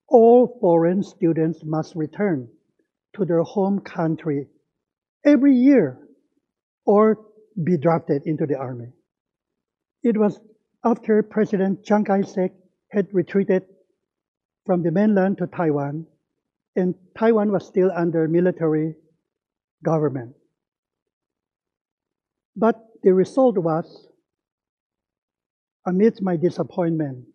all 0.07 0.57
foreign 0.59 1.03
students 1.03 1.63
must 1.63 1.95
return 1.95 2.49
to 3.15 3.25
their 3.25 3.43
home 3.43 3.79
country 3.79 4.47
every 5.23 5.55
year 5.55 5.99
or 6.85 7.19
be 7.63 7.77
drafted 7.77 8.23
into 8.25 8.45
the 8.47 8.57
army. 8.57 8.87
It 10.01 10.17
was 10.17 10.39
after 10.83 11.21
President 11.21 11.83
Chiang 11.83 12.03
Kai-shek 12.03 12.51
had 12.91 13.07
retreated 13.13 13.63
from 14.65 14.81
the 14.81 14.91
mainland 14.91 15.37
to 15.37 15.47
Taiwan, 15.47 16.07
and 16.75 16.95
Taiwan 17.17 17.51
was 17.51 17.65
still 17.65 17.91
under 17.95 18.27
military 18.27 18.95
government. 19.83 20.35
But 22.55 22.83
the 23.03 23.13
result 23.13 23.57
was, 23.57 24.07
amidst 25.85 26.21
my 26.21 26.37
disappointment, 26.37 27.25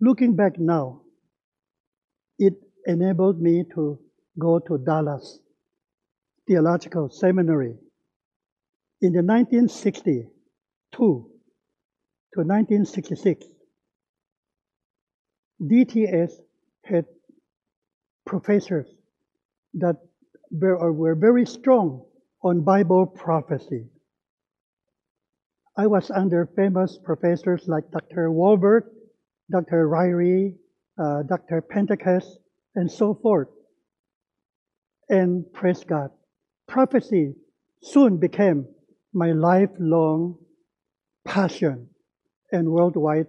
looking 0.00 0.34
back 0.34 0.58
now, 0.58 1.02
it 2.38 2.54
enabled 2.86 3.40
me 3.40 3.64
to 3.74 3.98
go 4.38 4.58
to 4.58 4.78
Dallas 4.78 5.38
Theological 6.46 7.08
Seminary 7.10 7.76
in 9.00 9.12
the 9.12 9.22
1962 9.22 10.28
to 10.98 11.30
1966. 12.34 13.46
DTS 15.62 16.32
had 16.84 17.04
professors 18.26 18.88
that 19.74 19.96
were, 20.50 20.92
were 20.92 21.14
very 21.14 21.46
strong 21.46 22.04
on 22.42 22.62
Bible 22.62 23.06
prophecy. 23.06 23.91
I 25.76 25.86
was 25.86 26.10
under 26.10 26.46
famous 26.54 26.98
professors 27.02 27.66
like 27.66 27.90
Dr. 27.90 28.28
Walvoord, 28.30 28.82
Dr. 29.50 29.88
Ryrie, 29.88 30.56
uh, 30.98 31.22
Dr. 31.22 31.62
Pentecost, 31.62 32.38
and 32.74 32.90
so 32.90 33.14
forth. 33.14 33.48
And 35.08 35.50
praise 35.52 35.84
God, 35.84 36.10
prophecy 36.68 37.34
soon 37.82 38.18
became 38.18 38.66
my 39.12 39.32
lifelong 39.32 40.38
passion 41.24 41.88
and 42.50 42.70
worldwide 42.70 43.26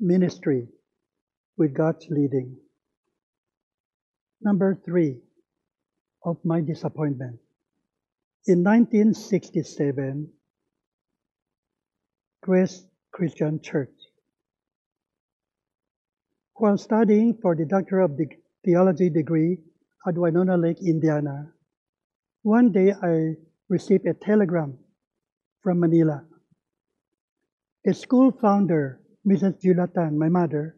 ministry 0.00 0.68
with 1.56 1.74
God's 1.74 2.06
leading. 2.08 2.56
Number 4.40 4.78
three 4.84 5.18
of 6.24 6.38
my 6.44 6.60
disappointment. 6.60 7.38
In 8.46 8.62
1967, 8.62 10.28
Grace 12.46 12.86
Christian 13.10 13.60
Church. 13.60 13.90
While 16.54 16.78
studying 16.78 17.36
for 17.42 17.56
the 17.56 17.64
Doctor 17.64 17.98
of 17.98 18.12
Theology 18.64 19.10
degree 19.10 19.58
at 20.06 20.14
Winona 20.14 20.56
Lake, 20.56 20.78
Indiana, 20.80 21.50
one 22.42 22.70
day 22.70 22.92
I 23.02 23.34
received 23.68 24.06
a 24.06 24.14
telegram 24.14 24.78
from 25.60 25.80
Manila. 25.80 26.22
A 27.84 27.92
school 27.92 28.30
founder, 28.30 29.00
Mrs. 29.26 29.60
Julia 29.60 29.88
Tan, 29.92 30.16
my 30.16 30.28
mother, 30.28 30.76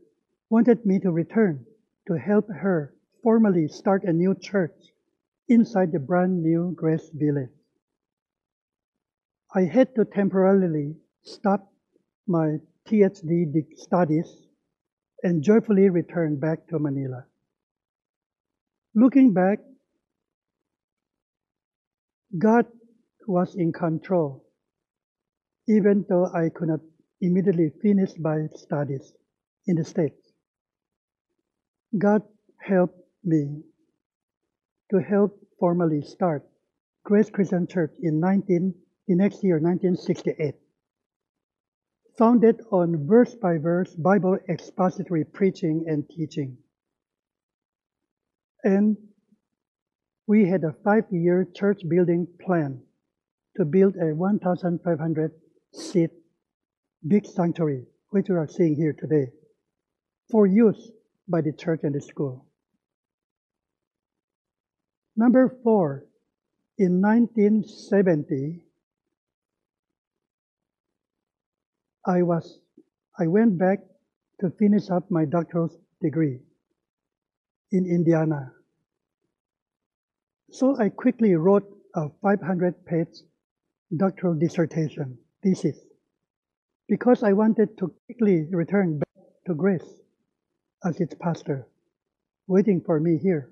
wanted 0.49 0.87
me 0.87 0.99
to 1.01 1.11
return 1.11 1.67
to 2.07 2.15
help 2.15 2.49
her 2.49 2.95
formally 3.23 3.69
start 3.69 4.05
a 4.05 4.13
new 4.15 4.35
church 4.35 4.89
inside 5.49 5.93
the 5.93 5.99
brand 5.99 6.43
new 6.43 6.73
Grace 6.75 7.11
Village. 7.13 7.53
I 9.55 9.65
had 9.65 9.95
to 9.97 10.07
temporarily 10.07 10.97
stop 11.25 11.73
my 12.27 12.57
PhD 12.87 13.65
studies 13.77 14.49
and 15.23 15.43
joyfully 15.43 15.89
return 15.91 16.39
back 16.39 16.67
to 16.69 16.79
Manila. 16.79 17.25
Looking 18.95 19.33
back, 19.33 19.59
God 22.37 22.67
was 23.27 23.55
in 23.55 23.73
control, 23.73 24.45
even 25.69 26.05
though 26.09 26.27
I 26.27 26.49
could 26.49 26.69
not 26.69 26.81
immediately 27.21 27.71
finish 27.83 28.11
my 28.19 28.47
studies 28.55 29.13
in 29.67 29.77
the 29.77 29.85
States. 29.85 30.33
God 31.97 32.23
helped 32.59 32.99
me 33.25 33.63
to 34.91 34.99
help 34.99 35.39
formally 35.59 36.03
start 36.03 36.45
Grace 37.05 37.31
Christian 37.31 37.67
Church 37.67 37.93
in 38.03 38.21
19, 38.21 38.75
the 39.07 39.15
next 39.15 39.43
year, 39.43 39.59
1968. 39.59 40.55
Founded 42.19 42.61
on 42.73 43.07
verse 43.07 43.37
by 43.37 43.59
verse 43.59 43.95
Bible 43.95 44.39
expository 44.49 45.25
preaching 45.25 45.85
and 45.87 46.09
teaching. 46.09 46.59
And 48.65 48.97
we 50.27 50.49
had 50.49 50.65
a 50.65 50.75
five 50.85 51.05
year 51.13 51.47
church 51.55 51.81
building 51.89 52.27
plan 52.45 52.83
to 53.57 53.65
build 53.65 53.95
a 53.97 54.15
1,500 54.17 55.33
seat 55.73 56.11
big 57.07 57.25
sanctuary, 57.25 57.87
which 58.11 58.29
we 58.29 58.35
are 58.35 58.49
seeing 58.49 58.75
here 58.75 58.93
today, 58.93 59.31
for 60.29 60.45
use 60.45 60.91
by 61.29 61.41
the 61.41 61.53
church 61.53 61.81
and 61.85 61.95
the 61.95 62.01
school. 62.01 62.47
Number 65.17 65.57
four, 65.63 66.05
in 66.79 67.01
1970, 67.01 68.65
I 72.09 72.23
was 72.23 72.59
I 73.19 73.27
went 73.27 73.59
back 73.59 73.81
to 74.41 74.51
finish 74.51 74.89
up 74.89 75.11
my 75.11 75.27
doctoral 75.27 75.69
degree 76.01 76.41
in 77.71 77.85
Indiana. 77.85 78.53
So 80.51 80.75
I 80.79 80.89
quickly 80.89 81.35
wrote 81.35 81.69
a 81.95 82.09
500 82.23 82.87
page 82.87 83.25
doctoral 83.95 84.35
dissertation 84.35 85.19
thesis 85.43 85.77
because 86.89 87.23
I 87.23 87.35
wanted 87.35 87.77
to 87.77 87.95
quickly 88.07 88.47
return 88.53 89.01
back 89.01 89.25
to 89.47 89.55
Grace 89.55 90.01
as 90.85 90.99
its 91.01 91.15
pastor, 91.15 91.67
waiting 92.47 92.81
for 92.81 93.01
me 93.01 93.19
here. 93.19 93.51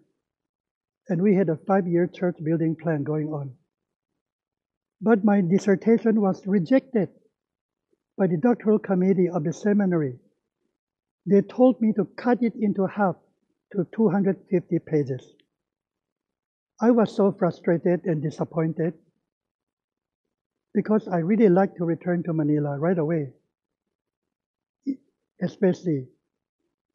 And 1.11 1.21
we 1.21 1.35
had 1.35 1.51
a 1.51 1.59
five 1.67 1.87
year 1.87 2.07
church 2.07 2.37
building 2.43 2.75
plan 2.75 3.05
going 3.05 3.29
on. 3.29 3.55
But 5.03 5.25
my 5.25 5.43
dissertation 5.43 6.23
was 6.23 6.47
rejected 6.47 7.11
by 8.17 8.27
the 8.27 8.37
doctoral 8.37 8.79
committee 8.79 9.29
of 9.29 9.45
the 9.45 9.53
seminary. 9.53 10.19
They 11.27 11.43
told 11.43 11.81
me 11.81 11.93
to 11.95 12.05
cut 12.17 12.43
it 12.43 12.55
into 12.55 12.87
half 12.87 13.17
to 13.73 13.87
250 13.95 14.79
pages. 14.81 15.35
I 16.81 16.91
was 16.91 17.15
so 17.15 17.33
frustrated 17.33 18.05
and 18.05 18.23
disappointed 18.23 18.95
because 20.75 21.09
I 21.09 21.19
really 21.19 21.49
like 21.49 21.75
to 21.77 21.85
return 21.85 22.23
to 22.25 22.33
Manila 22.33 22.79
right 22.79 22.99
away, 22.99 23.33
especially 25.43 26.07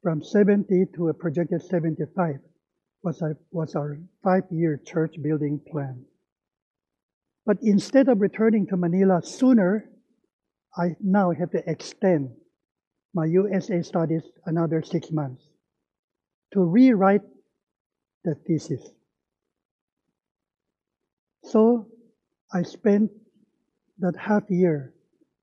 from 0.03 0.23
70 0.23 0.85
to 0.95 1.09
a 1.09 1.13
projected 1.13 1.61
75 1.63 2.39
was, 3.03 3.23
was 3.51 3.75
our 3.75 3.99
five-year 4.23 4.81
church 4.85 5.15
building 5.21 5.59
plan. 5.71 6.05
But 7.45 7.57
instead 7.61 8.07
of 8.07 8.21
returning 8.21 8.67
to 8.67 8.77
Manila 8.77 9.21
sooner, 9.23 9.89
I 10.75 10.95
now 11.01 11.31
have 11.31 11.51
to 11.51 11.69
extend 11.69 12.31
my 13.13 13.25
USA 13.25 13.81
studies 13.81 14.23
another 14.45 14.81
six 14.81 15.11
months 15.11 15.43
to 16.53 16.63
rewrite 16.63 17.23
the 18.23 18.35
thesis. 18.47 18.81
So 21.43 21.87
I 22.53 22.63
spent 22.63 23.11
that 23.99 24.15
half 24.15 24.43
year 24.49 24.93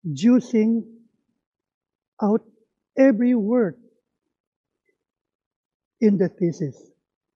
juicing 0.06 0.84
out 2.22 2.42
every 2.96 3.34
word 3.34 3.76
in 6.00 6.16
the 6.16 6.28
thesis, 6.28 6.76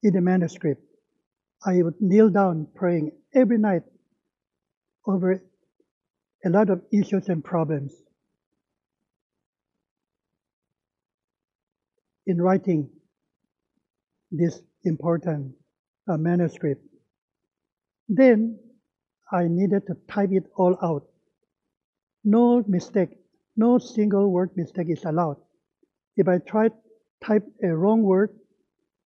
in 0.02 0.14
the 0.14 0.20
manuscript. 0.20 0.82
I 1.64 1.82
would 1.82 2.00
kneel 2.00 2.30
down 2.30 2.68
praying 2.74 3.12
every 3.34 3.58
night 3.58 3.82
over 5.06 5.42
a 6.44 6.50
lot 6.50 6.70
of 6.70 6.82
issues 6.92 7.28
and 7.28 7.44
problems. 7.44 7.92
In 12.26 12.40
writing 12.40 12.88
this 14.30 14.60
important 14.84 15.54
uh, 16.08 16.16
manuscript, 16.16 16.82
then 18.08 18.58
I 19.30 19.48
needed 19.48 19.86
to 19.86 19.96
type 20.08 20.30
it 20.32 20.44
all 20.56 20.76
out. 20.82 21.04
No 22.24 22.64
mistake, 22.68 23.10
no 23.56 23.78
single 23.78 24.30
word 24.30 24.50
mistake 24.56 24.88
is 24.88 25.04
allowed. 25.04 25.38
If 26.16 26.28
I 26.28 26.38
try 26.38 26.68
type 27.24 27.44
a 27.62 27.74
wrong 27.74 28.02
word, 28.02 28.30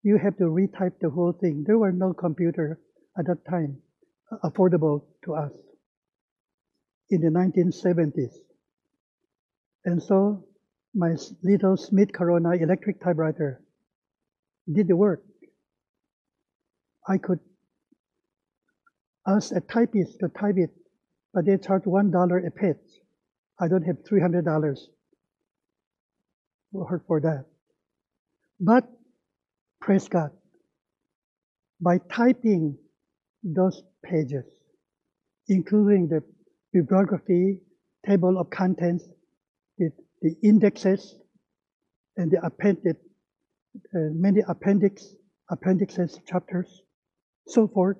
you 0.04 0.17
have 0.17 0.38
to 0.38 0.43
retype 0.43 1.00
the 1.00 1.10
whole 1.10 1.32
thing. 1.32 1.63
There 1.65 1.78
were 1.78 1.91
no 1.91 2.13
computer 2.13 2.80
at 3.17 3.28
that 3.28 3.45
time 3.50 3.78
affordable 4.43 5.04
to 5.24 5.36
us 5.36 5.52
in 7.09 7.21
the 7.21 7.29
1970s. 7.29 8.33
And 9.85 10.01
so 10.01 10.43
my 10.93 11.15
little 11.43 11.77
Smith 11.77 12.11
Corona 12.13 12.51
electric 12.51 13.01
typewriter 13.03 13.61
did 14.71 14.87
the 14.87 14.95
work. 14.95 15.23
I 17.07 17.17
could 17.17 17.39
ask 19.27 19.51
a 19.55 19.61
typist 19.61 20.19
to 20.19 20.29
type 20.29 20.55
it, 20.57 20.71
but 21.33 21.45
they 21.45 21.57
charge 21.57 21.85
one 21.85 22.11
dollar 22.11 22.39
a 22.39 22.51
page. 22.51 22.77
I 23.59 23.67
don't 23.67 23.83
have 23.83 23.97
three 24.07 24.21
hundred 24.21 24.45
dollars 24.45 24.89
for, 26.71 27.03
for 27.07 27.21
that. 27.21 27.45
But 28.59 28.87
praise 29.81 30.07
God, 30.07 30.31
by 31.79 31.99
typing 32.11 32.77
those 33.43 33.83
pages, 34.03 34.45
including 35.47 36.07
the 36.07 36.23
bibliography, 36.75 37.61
table 38.05 38.38
of 38.38 38.49
contents, 38.49 39.05
the, 39.77 39.89
the 40.21 40.35
indexes, 40.43 41.15
and 42.17 42.29
the 42.29 42.45
appended, 42.45 42.97
uh, 43.95 44.11
many 44.11 44.41
appendix, 44.45 45.15
appendixes, 45.49 46.19
chapters, 46.27 46.81
so 47.47 47.65
forth. 47.65 47.95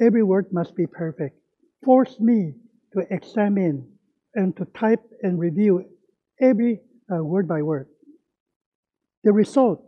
Every 0.00 0.22
word 0.22 0.46
must 0.52 0.76
be 0.76 0.86
perfect. 0.86 1.36
Force 1.84 2.14
me 2.20 2.54
to 2.92 3.02
examine 3.10 3.88
and 4.36 4.56
to 4.56 4.64
type 4.66 5.02
and 5.22 5.40
review 5.40 5.84
every 6.40 6.80
uh, 7.12 7.24
word 7.24 7.48
by 7.48 7.62
word. 7.62 7.88
The 9.24 9.32
result, 9.32 9.84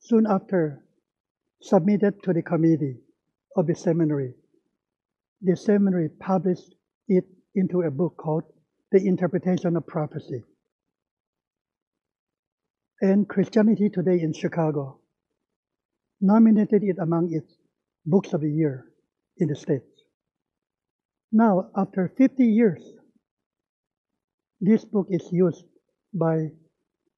soon 0.00 0.24
after, 0.26 0.82
submitted 1.60 2.22
to 2.22 2.32
the 2.32 2.42
committee 2.42 2.96
of 3.56 3.66
the 3.66 3.74
seminary. 3.74 4.32
The 5.42 5.56
seminary 5.56 6.08
published 6.08 6.74
it 7.08 7.24
into 7.54 7.82
a 7.82 7.90
book 7.90 8.16
called 8.16 8.44
The 8.90 9.06
Interpretation 9.06 9.76
of 9.76 9.86
Prophecy. 9.86 10.42
And 13.02 13.28
Christianity 13.28 13.90
Today 13.90 14.18
in 14.20 14.32
Chicago 14.32 15.00
nominated 16.22 16.82
it 16.82 16.96
among 16.98 17.34
its 17.34 17.54
books 18.06 18.32
of 18.32 18.40
the 18.40 18.50
year 18.50 18.86
in 19.36 19.48
the 19.48 19.56
States. 19.56 19.84
Now, 21.30 21.70
after 21.76 22.08
50 22.16 22.46
years, 22.46 22.82
this 24.58 24.86
book 24.86 25.08
is 25.10 25.28
used 25.30 25.66
by 26.14 26.52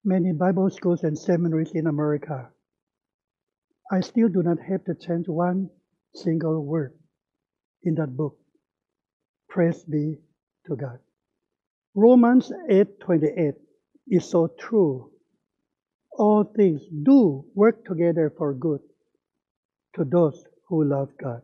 many 0.04 0.32
Bible 0.32 0.70
schools 0.70 1.04
and 1.04 1.16
seminaries 1.16 1.70
in 1.70 1.86
America. 1.86 2.50
I 3.92 4.00
still 4.00 4.28
do 4.28 4.42
not 4.42 4.58
have 4.58 4.84
to 4.86 4.96
change 4.96 5.28
one 5.28 5.70
single 6.14 6.64
word 6.64 6.97
in 7.82 7.94
that 7.94 8.16
book. 8.16 8.38
Praise 9.48 9.84
be 9.84 10.18
to 10.66 10.76
God. 10.76 10.98
Romans 11.94 12.52
8:28 12.68 13.54
is 14.08 14.24
so 14.24 14.48
true. 14.58 15.10
All 16.12 16.44
things 16.44 16.82
do 17.02 17.44
work 17.54 17.84
together 17.84 18.30
for 18.36 18.54
good 18.54 18.80
to 19.94 20.04
those 20.04 20.44
who 20.68 20.84
love 20.84 21.10
God. 21.16 21.42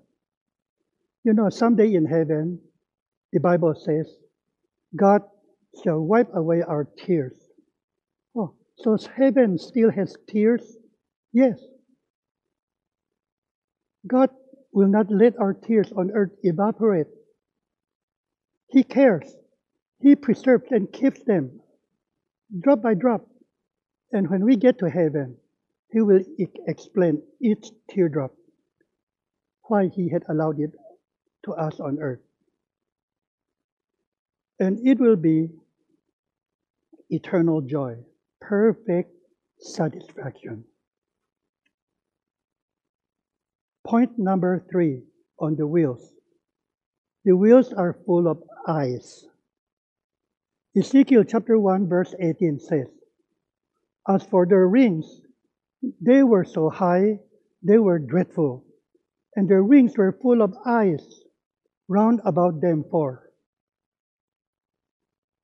You 1.25 1.33
know, 1.33 1.49
someday 1.49 1.95
in 1.95 2.05
heaven, 2.05 2.61
the 3.33 3.41
Bible 3.41 3.75
says, 3.75 4.07
God 4.95 5.23
shall 5.83 6.01
wipe 6.01 6.33
away 6.35 6.63
our 6.63 6.85
tears. 6.85 7.41
Oh, 8.37 8.55
so 8.77 8.97
heaven 9.17 9.59
still 9.59 9.91
has 9.91 10.17
tears? 10.29 10.77
Yes. 11.33 11.59
God 14.07 14.31
will 14.75 14.89
not 14.89 15.09
let 15.09 15.39
our 15.39 15.55
tears 15.55 15.93
on 15.97 16.11
earth 16.11 16.33
evaporate. 16.43 17.07
He 18.69 18.83
cares. 18.83 19.33
He 20.01 20.17
preserves 20.17 20.65
and 20.71 20.93
keeps 20.93 21.23
them 21.23 21.61
drop 22.61 22.83
by 22.83 22.95
drop. 22.95 23.27
And 24.13 24.29
when 24.29 24.45
we 24.45 24.57
get 24.57 24.79
to 24.81 24.91
heaven, 24.91 25.37
He 25.91 26.01
will 26.01 26.21
explain 26.67 27.23
each 27.41 27.71
teardrop, 27.89 28.35
why 29.63 29.89
He 29.89 30.09
had 30.11 30.25
allowed 30.29 30.59
it 30.59 30.73
to 31.45 31.53
us 31.53 31.79
on 31.79 32.01
earth. 32.01 32.21
And 34.59 34.85
it 34.87 34.99
will 34.99 35.17
be 35.17 35.51
eternal 37.11 37.61
joy, 37.61 37.97
perfect 38.41 39.13
satisfaction. 39.61 40.65
Point 43.87 44.19
number 44.19 44.65
three 44.71 45.03
on 45.39 45.57
the 45.57 45.67
wheels. 45.67 46.15
The 47.25 47.37
wheels 47.37 47.73
are 47.73 47.99
full 48.07 48.29
of 48.29 48.43
eyes. 48.67 49.27
Ezekiel 50.77 51.25
chapter 51.25 51.59
1, 51.59 51.89
verse 51.89 52.15
18 52.19 52.59
says, 52.59 52.89
As 54.09 54.25
for 54.25 54.47
their 54.47 54.67
rings, 54.67 55.21
they 56.01 56.23
were 56.23 56.45
so 56.45 56.71
high, 56.71 57.21
they 57.63 57.79
were 57.79 57.99
dreadful, 57.99 58.65
and 59.37 59.49
their 59.49 59.63
wings 59.63 59.97
were 59.97 60.19
full 60.21 60.43
of 60.43 60.55
eyes 60.67 61.23
round 61.89 62.21
about 62.25 62.61
them 62.61 62.85
four. 62.91 63.31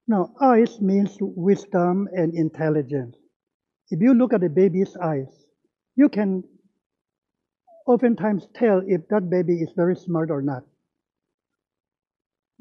Now, 0.08 0.34
eyes 0.40 0.80
means 0.80 1.16
wisdom 1.20 2.08
and 2.12 2.34
intelligence. 2.34 3.16
If 3.90 4.00
you 4.00 4.14
look 4.14 4.32
at 4.32 4.42
a 4.42 4.48
baby's 4.48 4.96
eyes, 4.96 5.46
you 5.94 6.08
can 6.08 6.42
oftentimes 7.90 8.46
tell 8.54 8.82
if 8.86 9.08
that 9.08 9.28
baby 9.28 9.54
is 9.54 9.72
very 9.74 9.96
smart 9.96 10.30
or 10.30 10.42
not. 10.42 10.62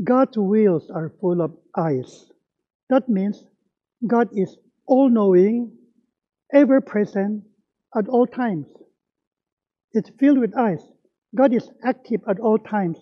God's 0.03 0.37
wheels 0.37 0.89
are 0.89 1.13
full 1.21 1.41
of 1.41 1.55
eyes. 1.77 2.25
That 2.89 3.07
means 3.07 3.43
God 4.07 4.29
is 4.33 4.57
all 4.87 5.09
knowing, 5.09 5.71
ever 6.51 6.81
present 6.81 7.43
at 7.95 8.07
all 8.07 8.25
times. 8.25 8.67
It's 9.91 10.09
filled 10.19 10.39
with 10.39 10.57
eyes. 10.57 10.81
God 11.35 11.53
is 11.53 11.69
active 11.83 12.21
at 12.27 12.39
all 12.39 12.57
times 12.57 12.97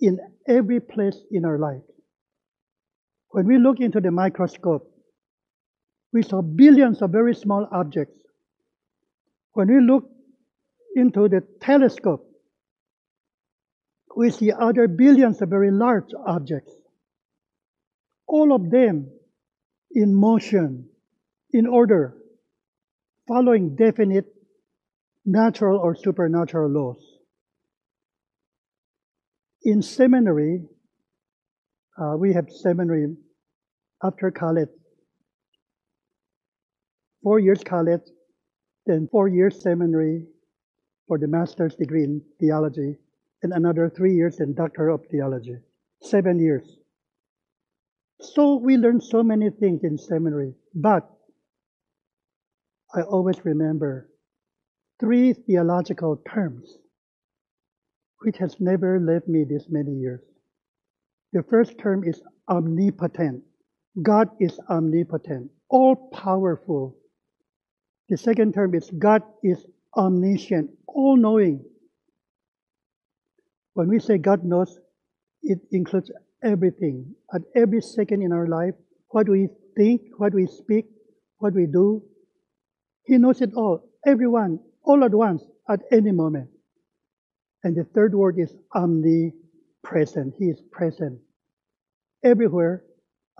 in 0.00 0.18
every 0.48 0.80
place 0.80 1.18
in 1.30 1.44
our 1.44 1.58
life. 1.58 1.82
When 3.30 3.46
we 3.46 3.58
look 3.58 3.78
into 3.78 4.00
the 4.00 4.10
microscope, 4.10 4.90
we 6.12 6.22
saw 6.22 6.42
billions 6.42 7.00
of 7.00 7.10
very 7.10 7.34
small 7.34 7.68
objects. 7.70 8.18
When 9.52 9.68
we 9.68 9.80
look 9.80 10.10
into 10.94 11.28
the 11.28 11.42
telescope, 11.60 12.26
we 14.16 14.30
see 14.30 14.52
other 14.52 14.88
billions 14.88 15.40
of 15.40 15.48
very 15.48 15.70
large 15.70 16.10
objects. 16.26 16.72
All 18.26 18.54
of 18.54 18.70
them 18.70 19.10
in 19.92 20.14
motion, 20.14 20.88
in 21.52 21.66
order, 21.66 22.16
following 23.26 23.76
definite 23.76 24.26
natural 25.24 25.78
or 25.78 25.94
supernatural 25.94 26.70
laws. 26.70 27.02
In 29.62 29.82
seminary, 29.82 30.64
uh, 32.00 32.16
we 32.16 32.32
have 32.32 32.46
seminary 32.50 33.14
after 34.02 34.30
college, 34.30 34.68
four 37.22 37.38
years 37.38 37.62
college, 37.62 38.00
then 38.86 39.08
four 39.12 39.28
years 39.28 39.60
seminary 39.62 40.24
for 41.10 41.18
the 41.18 41.26
master's 41.26 41.74
degree 41.74 42.04
in 42.04 42.22
theology, 42.38 42.94
and 43.42 43.52
another 43.52 43.90
three 43.90 44.14
years 44.14 44.38
in 44.38 44.54
doctor 44.54 44.90
of 44.90 45.04
theology, 45.10 45.56
seven 46.00 46.38
years. 46.38 46.78
So 48.20 48.54
we 48.54 48.76
learned 48.76 49.02
so 49.02 49.24
many 49.24 49.50
things 49.50 49.82
in 49.82 49.98
seminary, 49.98 50.54
but 50.72 51.10
I 52.94 53.02
always 53.02 53.44
remember 53.44 54.08
three 55.00 55.32
theological 55.32 56.22
terms 56.32 56.78
which 58.20 58.36
has 58.36 58.60
never 58.60 59.00
left 59.00 59.26
me 59.26 59.42
this 59.42 59.66
many 59.68 59.90
years. 59.90 60.22
The 61.32 61.42
first 61.42 61.76
term 61.76 62.04
is 62.04 62.22
omnipotent. 62.48 63.42
God 64.00 64.28
is 64.38 64.60
omnipotent, 64.70 65.50
all 65.70 65.96
powerful. 66.14 66.96
The 68.08 68.16
second 68.16 68.54
term 68.54 68.76
is 68.76 68.88
God 68.96 69.22
is 69.42 69.66
omniscient, 69.96 70.70
all 70.86 71.16
knowing. 71.16 71.64
When 73.74 73.88
we 73.88 73.98
say 73.98 74.18
God 74.18 74.44
knows, 74.44 74.78
it 75.42 75.58
includes 75.72 76.10
everything. 76.42 77.14
At 77.34 77.42
every 77.56 77.80
second 77.80 78.22
in 78.22 78.32
our 78.32 78.46
life, 78.46 78.74
what 79.08 79.28
we 79.28 79.48
think, 79.76 80.02
what 80.18 80.34
we 80.34 80.46
speak, 80.46 80.86
what 81.38 81.54
we 81.54 81.66
do, 81.66 82.02
He 83.04 83.18
knows 83.18 83.40
it 83.40 83.50
all, 83.54 83.88
everyone, 84.06 84.60
all 84.84 85.04
at 85.04 85.14
once, 85.14 85.42
at 85.68 85.80
any 85.92 86.12
moment. 86.12 86.50
And 87.62 87.76
the 87.76 87.84
third 87.84 88.14
word 88.14 88.36
is 88.38 88.54
omnipresent. 88.74 90.34
He 90.38 90.46
is 90.46 90.60
present 90.70 91.20
everywhere 92.24 92.84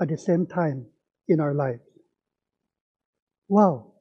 at 0.01 0.09
the 0.09 0.19
same 0.19 0.47
time 0.47 0.87
in 1.29 1.41
our 1.41 1.55
lives. 1.55 1.83
Wow. 3.49 3.93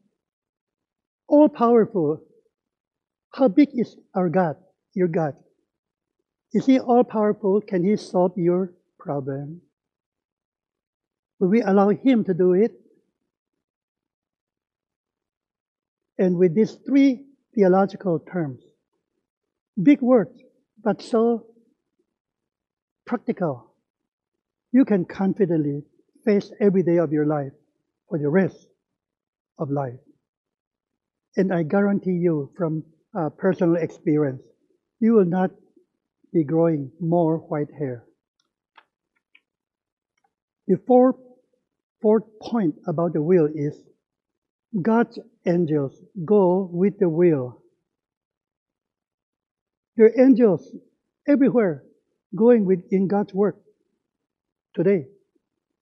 All 1.28 1.50
powerful. 1.50 2.22
How 3.40 3.48
big 3.48 3.70
is 3.74 3.96
our 4.14 4.28
God, 4.28 4.58
your 4.94 5.08
God? 5.08 5.34
Is 6.52 6.66
He 6.66 6.78
all 6.78 7.06
powerful? 7.06 7.62
Can 7.62 7.86
He 7.86 7.96
solve 7.96 8.34
your 8.36 8.74
problem? 9.00 9.62
Will 11.40 11.48
we 11.48 11.62
allow 11.62 11.88
Him 11.88 12.26
to 12.26 12.34
do 12.34 12.52
it? 12.52 12.74
And 16.18 16.36
with 16.36 16.54
these 16.54 16.78
three 16.86 17.28
theological 17.56 18.20
terms, 18.20 18.62
Big 19.82 20.02
words, 20.02 20.38
but 20.84 21.02
so 21.02 21.46
practical. 23.06 23.72
You 24.74 24.84
can 24.84 25.06
confidently 25.06 25.84
face 26.26 26.52
every 26.60 26.84
day 26.84 26.98
of 26.98 27.14
your 27.14 27.26
life 27.26 27.54
for 28.10 28.20
the 28.20 28.28
rest 28.28 28.68
of 29.58 29.72
life. 29.72 30.02
And 31.38 31.54
I 31.54 31.64
guarantee 31.64 32.20
you 32.20 32.52
from 32.58 32.84
uh, 33.18 33.30
personal 33.30 33.76
experience, 33.76 34.42
you 35.00 35.14
will 35.14 35.26
not 35.26 35.52
be 36.34 36.44
growing 36.44 36.92
more 37.00 37.38
white 37.38 37.72
hair. 37.78 38.06
The 40.68 40.78
fourth, 40.86 41.16
fourth 42.02 42.24
point 42.42 42.76
about 42.88 43.14
the 43.14 43.22
will 43.22 43.48
is 43.54 43.76
God's 44.80 45.18
angels 45.46 46.00
go 46.26 46.70
with 46.72 47.00
the 47.00 47.10
will. 47.10 47.64
There 49.98 50.06
are 50.06 50.22
angels 50.22 50.72
everywhere 51.28 51.84
going 52.36 52.66
with 52.66 52.84
in 52.92 53.08
God's 53.08 53.34
work 53.34 53.58
today. 54.76 55.08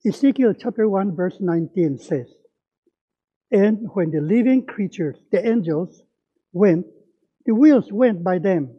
Ezekiel 0.05 0.53
chapter 0.57 0.87
1 0.87 1.15
verse 1.15 1.35
19 1.39 1.99
says, 1.99 2.27
And 3.51 3.89
when 3.93 4.11
the 4.11 4.21
living 4.21 4.65
creatures, 4.65 5.17
the 5.31 5.45
angels, 5.45 6.01
went, 6.53 6.85
the 7.47 7.55
wheels 7.55 7.91
went 7.91 8.23
by 8.23 8.37
them. 8.37 8.75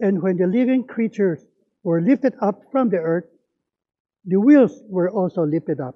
And 0.00 0.20
when 0.20 0.36
the 0.36 0.46
living 0.46 0.84
creatures 0.86 1.40
were 1.82 2.02
lifted 2.02 2.34
up 2.42 2.60
from 2.70 2.90
the 2.90 2.98
earth, 2.98 3.24
the 4.26 4.40
wheels 4.40 4.82
were 4.88 5.08
also 5.08 5.46
lifted 5.46 5.80
up. 5.80 5.94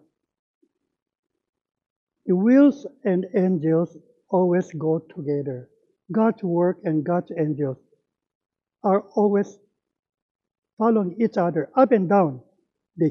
The 2.27 2.37
wheels 2.37 2.87
and 3.05 3.27
angels 3.35 3.97
always 4.31 4.71
go 4.79 5.01
together. 5.15 5.69
God's 6.13 6.43
work 6.45 6.79
and 6.85 7.05
God's 7.05 7.33
angels 7.37 7.79
are 8.85 9.03
always 9.17 9.59
following 10.79 11.17
each 11.21 11.37
other 11.37 11.71
up 11.77 11.91
and 11.91 12.09
down 12.09 12.41
the, 12.97 13.11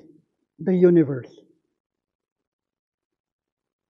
the 0.58 0.74
universe. 0.74 1.30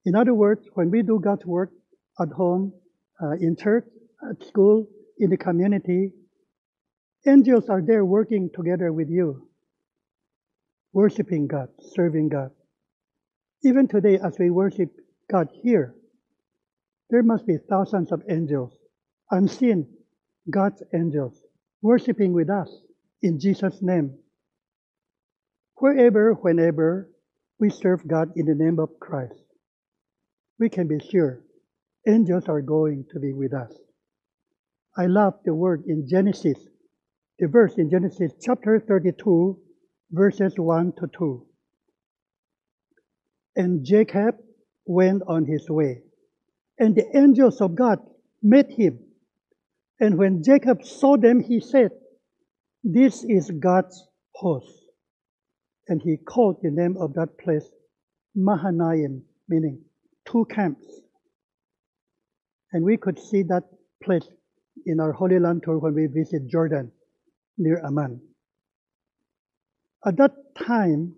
In 0.05 0.15
other 0.15 0.33
words, 0.33 0.67
when 0.73 0.89
we 0.89 1.03
do 1.03 1.19
God's 1.23 1.45
work 1.45 1.71
at 2.19 2.29
home, 2.29 2.73
uh, 3.21 3.33
in 3.33 3.55
church, 3.55 3.85
at 4.27 4.45
school, 4.45 4.87
in 5.17 5.29
the 5.29 5.37
community, 5.37 6.11
angels 7.27 7.69
are 7.69 7.81
there 7.81 8.05
working 8.05 8.49
together 8.53 8.91
with 8.91 9.09
you, 9.09 9.47
worshiping 10.93 11.47
God, 11.47 11.69
serving 11.93 12.29
God. 12.29 12.51
Even 13.63 13.87
today, 13.87 14.17
as 14.17 14.37
we 14.39 14.49
worship 14.49 14.89
God 15.29 15.49
here, 15.61 15.93
there 17.09 17.23
must 17.23 17.45
be 17.45 17.57
thousands 17.69 18.11
of 18.11 18.23
angels, 18.29 18.73
unseen 19.31 19.87
God's 20.49 20.81
angels, 20.93 21.41
worshiping 21.81 22.33
with 22.33 22.49
us 22.49 22.69
in 23.21 23.39
Jesus' 23.39 23.81
name. 23.81 24.17
Wherever, 25.77 26.33
whenever 26.33 27.09
we 27.59 27.69
serve 27.69 28.07
God 28.07 28.31
in 28.35 28.45
the 28.45 28.55
name 28.55 28.79
of 28.79 28.99
Christ, 28.99 29.43
we 30.59 30.69
can 30.69 30.87
be 30.87 30.99
sure 30.99 31.41
angels 32.07 32.47
are 32.47 32.61
going 32.61 33.05
to 33.11 33.19
be 33.19 33.33
with 33.33 33.53
us. 33.53 33.73
I 34.99 35.05
love 35.05 35.35
the 35.45 35.53
word 35.53 35.85
in 35.87 36.09
Genesis, 36.09 36.57
the 37.39 37.47
verse 37.47 37.77
in 37.77 37.89
Genesis 37.89 38.33
chapter 38.41 38.81
32, 38.85 39.57
verses 40.11 40.55
1 40.57 40.91
to 40.99 41.07
2. 41.17 41.45
And 43.55 43.85
Jacob 43.85 44.35
went 44.85 45.23
on 45.25 45.45
his 45.45 45.69
way, 45.69 46.01
and 46.77 46.97
the 46.97 47.05
angels 47.17 47.61
of 47.61 47.75
God 47.75 47.99
met 48.43 48.69
him. 48.69 48.99
And 50.01 50.17
when 50.17 50.43
Jacob 50.43 50.83
saw 50.83 51.15
them, 51.15 51.39
he 51.39 51.61
said, 51.61 51.91
This 52.83 53.23
is 53.23 53.49
God's 53.51 54.05
host. 54.35 54.83
And 55.87 56.01
he 56.01 56.17
called 56.17 56.57
the 56.61 56.71
name 56.71 56.97
of 56.97 57.13
that 57.13 57.37
place 57.37 57.69
Mahanaim, 58.35 59.23
meaning 59.47 59.79
two 60.29 60.45
camps. 60.53 60.85
And 62.73 62.83
we 62.83 62.97
could 62.97 63.17
see 63.17 63.43
that 63.43 63.63
place 64.03 64.27
in 64.85 64.99
our 64.99 65.11
Holy 65.11 65.39
Land 65.39 65.63
tour 65.63 65.77
when 65.77 65.93
we 65.93 66.07
visit 66.07 66.47
Jordan 66.47 66.91
near 67.57 67.81
Amman. 67.85 68.21
At 70.05 70.17
that 70.17 70.31
time, 70.55 71.15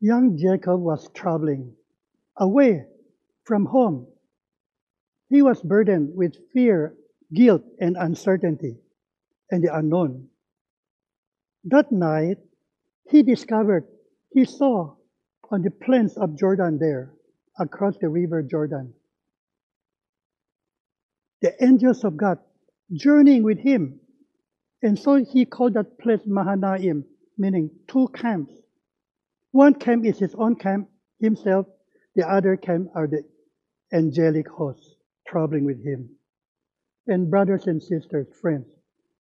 young 0.00 0.36
Jacob 0.36 0.80
was 0.80 1.08
traveling 1.14 1.74
away 2.36 2.84
from 3.44 3.66
home. 3.66 4.06
He 5.28 5.42
was 5.42 5.62
burdened 5.62 6.14
with 6.14 6.34
fear, 6.52 6.94
guilt, 7.34 7.62
and 7.80 7.96
uncertainty, 7.96 8.78
and 9.50 9.62
the 9.62 9.74
unknown. 9.74 10.28
That 11.64 11.92
night, 11.92 12.38
he 13.10 13.22
discovered, 13.22 13.84
he 14.32 14.44
saw 14.44 14.94
on 15.50 15.62
the 15.62 15.70
plains 15.70 16.16
of 16.16 16.38
Jordan 16.38 16.78
there, 16.78 17.12
across 17.58 17.96
the 18.00 18.08
river 18.08 18.42
Jordan, 18.42 18.94
the 21.40 21.52
angels 21.64 22.04
of 22.04 22.16
God 22.16 22.38
journeying 22.92 23.42
with 23.42 23.58
him. 23.58 24.00
And 24.82 24.98
so 24.98 25.16
he 25.16 25.44
called 25.44 25.74
that 25.74 25.98
place 25.98 26.20
Mahanaim, 26.26 27.04
meaning 27.36 27.70
two 27.88 28.08
camps. 28.14 28.54
One 29.50 29.74
camp 29.74 30.04
is 30.04 30.18
his 30.18 30.34
own 30.34 30.56
camp, 30.56 30.88
himself. 31.20 31.66
The 32.14 32.28
other 32.28 32.56
camp 32.56 32.88
are 32.94 33.06
the 33.06 33.22
angelic 33.92 34.48
hosts 34.48 34.96
traveling 35.26 35.64
with 35.64 35.84
him. 35.84 36.10
And 37.06 37.30
brothers 37.30 37.66
and 37.66 37.82
sisters, 37.82 38.28
friends, 38.40 38.66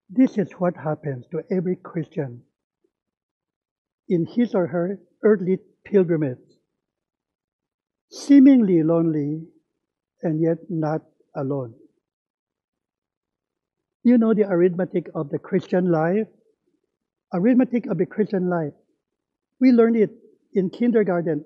this 0.09 0.37
is 0.37 0.51
what 0.53 0.75
happens 0.75 1.25
to 1.31 1.41
every 1.51 1.75
Christian 1.75 2.43
in 4.09 4.25
his 4.25 4.55
or 4.55 4.67
her 4.67 4.99
earthly 5.23 5.59
pilgrimage. 5.83 6.37
Seemingly 8.09 8.83
lonely 8.83 9.43
and 10.21 10.41
yet 10.41 10.57
not 10.69 11.01
alone. 11.35 11.73
You 14.07 14.17
know 14.17 14.33
the 14.33 14.49
arithmetic 14.49 15.09
of 15.13 15.31
the 15.31 15.37
Christian 15.37 15.91
life? 15.91 16.27
Arithmetic 17.33 17.87
of 17.87 17.97
the 17.97 18.05
Christian 18.05 18.49
life. 18.49 18.71
We 19.59 19.73
learned 19.73 19.97
it 19.97 20.11
in 20.53 20.69
kindergarten. 20.69 21.43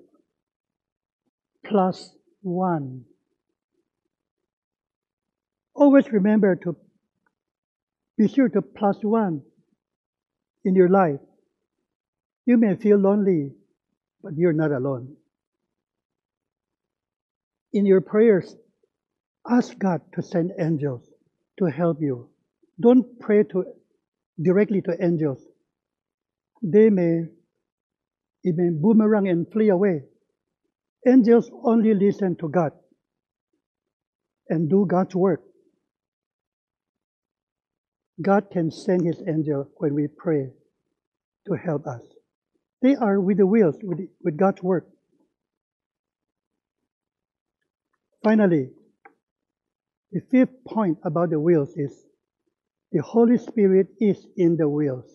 Plus 1.66 2.14
one. 2.40 3.04
Always 5.74 6.12
remember 6.12 6.54
to 6.54 6.76
be 8.16 8.28
sure 8.28 8.48
to 8.50 8.62
plus 8.62 8.98
one 9.02 9.42
in 10.64 10.76
your 10.76 10.88
life. 10.88 11.18
You 12.46 12.58
may 12.58 12.76
feel 12.76 12.98
lonely, 12.98 13.50
but 14.22 14.36
you're 14.36 14.52
not 14.52 14.70
alone. 14.70 15.16
In 17.72 17.86
your 17.86 18.02
prayers, 18.02 18.54
ask 19.50 19.76
God 19.76 20.02
to 20.14 20.22
send 20.22 20.52
angels 20.60 21.02
to 21.58 21.64
help 21.64 22.00
you 22.00 22.28
don't 22.80 23.18
pray 23.20 23.44
to 23.44 23.64
directly 24.40 24.80
to 24.82 24.96
angels. 25.00 25.40
They 26.62 26.90
may 26.90 27.26
it 28.44 28.56
may 28.56 28.70
boomerang 28.70 29.28
and 29.28 29.46
flee 29.52 29.68
away. 29.68 30.02
Angels 31.06 31.50
only 31.64 31.94
listen 31.94 32.36
to 32.36 32.48
God 32.48 32.72
and 34.48 34.68
do 34.68 34.86
God's 34.88 35.14
work. 35.14 35.42
God 38.20 38.50
can 38.52 38.70
send 38.70 39.06
his 39.06 39.22
angel 39.26 39.68
when 39.76 39.94
we 39.94 40.06
pray 40.06 40.50
to 41.46 41.54
help 41.54 41.86
us. 41.86 42.02
They 42.82 42.94
are 42.96 43.20
with 43.20 43.38
the 43.38 43.46
wheels, 43.46 43.76
with, 43.82 44.00
with 44.22 44.36
God's 44.36 44.62
work. 44.62 44.86
Finally, 48.22 48.70
the 50.12 50.20
fifth 50.30 50.64
point 50.64 50.98
about 51.04 51.30
the 51.30 51.40
wheels 51.40 51.70
is 51.76 51.92
the 52.92 53.00
Holy 53.00 53.38
Spirit 53.38 53.88
is 54.00 54.26
in 54.36 54.56
the 54.56 54.68
wheels. 54.68 55.10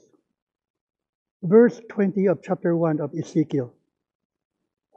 Verse 1.44 1.80
20 1.90 2.26
of 2.28 2.42
chapter 2.42 2.76
1 2.76 3.00
of 3.00 3.12
Ezekiel. 3.14 3.72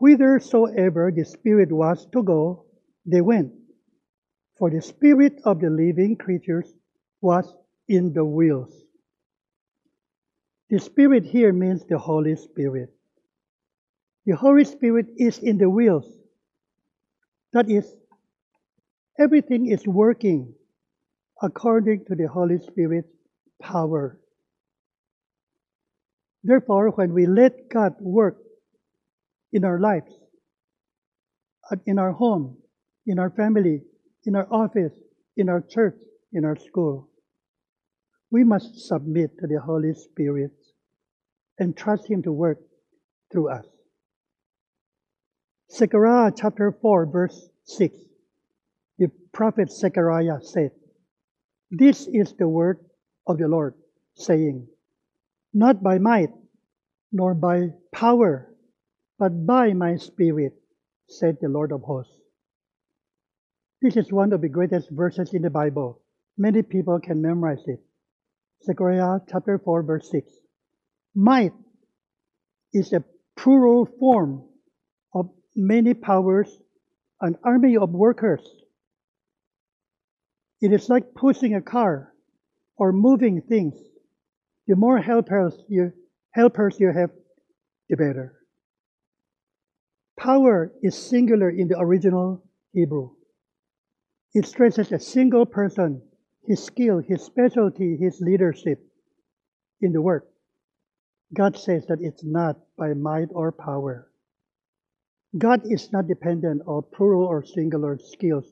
Whithersoever 0.00 1.12
the 1.14 1.24
Spirit 1.24 1.70
was 1.70 2.06
to 2.12 2.22
go, 2.22 2.64
they 3.04 3.20
went. 3.20 3.52
For 4.56 4.70
the 4.70 4.80
Spirit 4.80 5.40
of 5.44 5.60
the 5.60 5.68
living 5.68 6.16
creatures 6.16 6.72
was 7.20 7.54
in 7.86 8.14
the 8.14 8.24
wheels. 8.24 8.72
The 10.70 10.78
Spirit 10.78 11.26
here 11.26 11.52
means 11.52 11.84
the 11.84 11.98
Holy 11.98 12.36
Spirit. 12.36 12.90
The 14.24 14.36
Holy 14.36 14.64
Spirit 14.64 15.06
is 15.18 15.38
in 15.38 15.58
the 15.58 15.68
wheels. 15.68 16.06
That 17.52 17.68
is, 17.68 17.94
everything 19.18 19.66
is 19.66 19.86
working 19.86 20.54
according 21.42 22.04
to 22.06 22.14
the 22.14 22.28
Holy 22.28 22.58
Spirit's 22.58 23.08
power. 23.62 24.18
Therefore, 26.42 26.90
when 26.90 27.12
we 27.12 27.26
let 27.26 27.68
God 27.68 27.94
work 28.00 28.38
in 29.52 29.64
our 29.64 29.78
lives, 29.78 30.12
uh, 31.70 31.76
in 31.86 31.98
our 31.98 32.12
home, 32.12 32.56
in 33.06 33.18
our 33.18 33.30
family, 33.30 33.82
in 34.24 34.36
our 34.36 34.46
office, 34.52 34.92
in 35.36 35.48
our 35.48 35.60
church, 35.60 35.98
in 36.32 36.44
our 36.44 36.56
school, 36.56 37.08
we 38.30 38.44
must 38.44 38.88
submit 38.88 39.30
to 39.40 39.46
the 39.46 39.60
Holy 39.60 39.92
Spirit 39.94 40.52
and 41.58 41.76
trust 41.76 42.08
Him 42.08 42.22
to 42.22 42.32
work 42.32 42.58
through 43.32 43.50
us. 43.50 43.66
Zechariah 45.72 46.32
chapter 46.36 46.76
4, 46.80 47.06
verse 47.06 47.48
6. 47.64 47.96
The 48.98 49.08
prophet 49.32 49.70
Zechariah 49.70 50.40
said, 50.42 50.70
This 51.70 52.08
is 52.08 52.34
the 52.34 52.48
word 52.48 52.78
of 53.26 53.38
the 53.38 53.48
Lord, 53.48 53.74
saying, 54.14 54.66
Not 55.54 55.82
by 55.82 55.98
might, 55.98 56.30
nor 57.12 57.34
by 57.34 57.70
power, 57.92 58.52
but 59.18 59.46
by 59.46 59.72
my 59.72 59.96
spirit, 59.96 60.54
said 61.08 61.38
the 61.40 61.48
Lord 61.48 61.72
of 61.72 61.82
hosts. 61.82 62.14
This 63.82 63.96
is 63.96 64.12
one 64.12 64.32
of 64.32 64.40
the 64.40 64.48
greatest 64.48 64.90
verses 64.90 65.32
in 65.32 65.42
the 65.42 65.50
Bible. 65.50 66.02
Many 66.36 66.62
people 66.62 67.00
can 67.00 67.22
memorize 67.22 67.62
it. 67.66 67.80
Zechariah 68.64 69.20
chapter 69.28 69.58
4, 69.58 69.82
verse 69.82 70.10
6. 70.10 70.28
Might 71.14 71.52
is 72.72 72.92
a 72.92 73.04
plural 73.36 73.86
form 73.98 74.44
of 75.14 75.30
many 75.56 75.94
powers, 75.94 76.60
an 77.20 77.36
army 77.42 77.76
of 77.76 77.90
workers. 77.90 78.46
It 80.60 80.72
is 80.72 80.88
like 80.88 81.14
pushing 81.14 81.54
a 81.54 81.62
car 81.62 82.12
or 82.76 82.92
moving 82.92 83.40
things. 83.40 83.74
The 84.66 84.76
more 84.76 84.98
helpers 84.98 85.54
you, 85.68 85.92
helpers 86.32 86.78
you 86.78 86.92
have, 86.92 87.10
the 87.88 87.96
better. 87.96 88.36
Power 90.18 90.72
is 90.82 90.96
singular 90.96 91.48
in 91.48 91.68
the 91.68 91.78
original 91.78 92.44
Hebrew. 92.72 93.10
It 94.34 94.46
stresses 94.46 94.92
a 94.92 95.00
single 95.00 95.46
person, 95.46 96.02
his 96.44 96.62
skill, 96.62 96.98
his 96.98 97.22
specialty, 97.22 97.96
his 97.96 98.20
leadership 98.20 98.80
in 99.80 99.92
the 99.92 100.02
work. 100.02 100.28
God 101.34 101.56
says 101.56 101.86
that 101.86 102.00
it's 102.00 102.22
not 102.22 102.58
by 102.76 102.92
might 102.92 103.28
or 103.32 103.50
power. 103.50 104.10
God 105.38 105.62
is 105.64 105.90
not 105.90 106.06
dependent 106.06 106.62
on 106.66 106.82
plural 106.92 107.24
or 107.24 107.44
singular 107.44 107.98
skills 107.98 108.46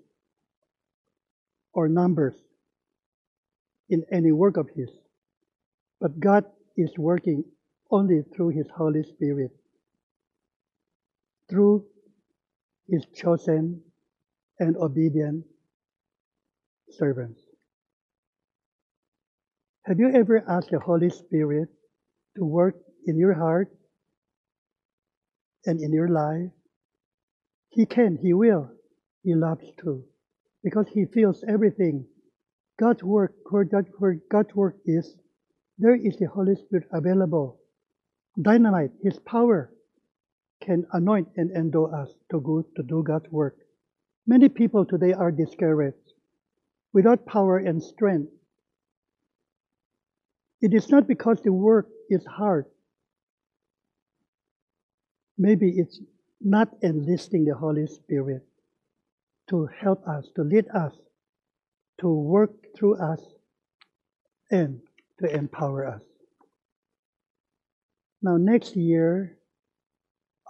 or 1.78 1.88
numbers 1.88 2.34
in 3.88 4.02
any 4.10 4.32
work 4.32 4.56
of 4.56 4.68
His, 4.74 4.90
but 6.00 6.18
God 6.18 6.42
is 6.76 6.90
working 6.98 7.44
only 7.88 8.22
through 8.34 8.48
His 8.48 8.66
Holy 8.76 9.04
Spirit, 9.04 9.52
through 11.48 11.84
His 12.88 13.06
chosen 13.14 13.80
and 14.58 14.76
obedient 14.76 15.44
servants. 16.90 17.40
Have 19.84 20.00
you 20.00 20.10
ever 20.12 20.42
asked 20.48 20.70
the 20.72 20.80
Holy 20.80 21.10
Spirit 21.10 21.68
to 22.36 22.44
work 22.44 22.74
in 23.06 23.16
your 23.16 23.34
heart 23.34 23.68
and 25.64 25.80
in 25.80 25.92
your 25.92 26.08
life? 26.08 26.50
He 27.70 27.86
can, 27.86 28.18
He 28.20 28.34
will, 28.34 28.68
He 29.22 29.36
loves 29.36 29.70
to, 29.84 30.02
because 30.68 30.88
He 30.92 31.06
feels 31.06 31.42
everything. 31.48 32.04
God's 32.78 33.02
work, 33.02 33.32
where, 33.50 33.64
God, 33.64 33.86
where 33.96 34.18
God's 34.30 34.54
work 34.54 34.76
is, 34.84 35.16
there 35.78 35.94
is 35.94 36.18
the 36.18 36.26
Holy 36.26 36.56
Spirit 36.56 36.86
available. 36.92 37.58
Dynamite, 38.42 38.90
His 39.02 39.18
power, 39.20 39.72
can 40.62 40.84
anoint 40.92 41.28
and 41.36 41.50
endow 41.52 41.86
us 41.86 42.10
to 42.30 42.40
go 42.42 42.66
to 42.76 42.82
do 42.82 43.02
God's 43.02 43.30
work. 43.30 43.56
Many 44.26 44.50
people 44.50 44.84
today 44.84 45.14
are 45.14 45.32
discouraged 45.32 46.12
without 46.92 47.24
power 47.24 47.56
and 47.56 47.82
strength. 47.82 48.30
It 50.60 50.74
is 50.74 50.90
not 50.90 51.08
because 51.08 51.40
the 51.40 51.52
work 51.52 51.88
is 52.10 52.26
hard. 52.26 52.66
Maybe 55.38 55.70
it's 55.78 55.98
not 56.42 56.68
enlisting 56.82 57.46
the 57.46 57.54
Holy 57.54 57.86
Spirit 57.86 58.44
to 59.48 59.68
help 59.80 60.06
us, 60.06 60.28
to 60.36 60.42
lead 60.42 60.66
us, 60.74 60.92
to 62.00 62.08
work 62.08 62.52
through 62.76 62.96
us, 62.96 63.20
and 64.50 64.80
to 65.20 65.34
empower 65.34 65.86
us. 65.86 66.02
Now, 68.22 68.36
next 68.36 68.76
year, 68.76 69.38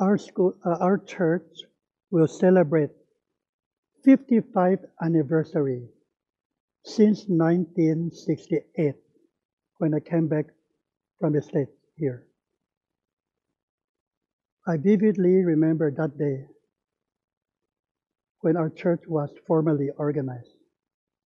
our 0.00 0.16
school, 0.18 0.54
uh, 0.64 0.76
our 0.80 0.98
church 0.98 1.64
will 2.10 2.28
celebrate 2.28 2.90
55th 4.06 4.84
anniversary 5.02 5.88
since 6.84 7.24
1968 7.26 8.94
when 9.78 9.94
I 9.94 10.00
came 10.00 10.28
back 10.28 10.46
from 11.20 11.32
the 11.32 11.42
States 11.42 11.72
here. 11.96 12.24
I 14.66 14.76
vividly 14.76 15.44
remember 15.44 15.90
that 15.90 16.18
day 16.18 16.46
when 18.40 18.56
our 18.56 18.70
church 18.70 19.02
was 19.06 19.30
formally 19.46 19.90
organized, 19.96 20.54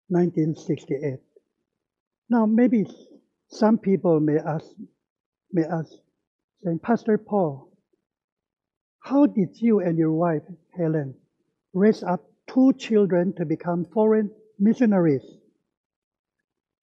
1968. 0.08 1.20
Now, 2.30 2.46
maybe 2.46 2.86
some 3.48 3.78
people 3.78 4.20
may 4.20 4.38
ask, 4.38 4.66
may 5.52 5.64
ask, 5.64 5.92
saying, 6.64 6.78
Pastor 6.78 7.18
Paul, 7.18 7.70
how 9.00 9.26
did 9.26 9.60
you 9.60 9.80
and 9.80 9.98
your 9.98 10.12
wife, 10.12 10.42
Helen, 10.76 11.14
raise 11.74 12.02
up 12.02 12.24
two 12.48 12.72
children 12.74 13.34
to 13.34 13.44
become 13.44 13.84
foreign 13.92 14.30
missionaries? 14.58 15.24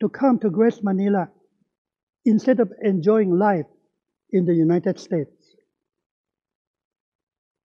To 0.01 0.09
come 0.09 0.39
to 0.39 0.49
Grace 0.49 0.81
Manila 0.83 1.29
instead 2.25 2.59
of 2.59 2.71
enjoying 2.81 3.37
life 3.37 3.65
in 4.31 4.45
the 4.45 4.53
United 4.53 4.99
States. 4.99 5.31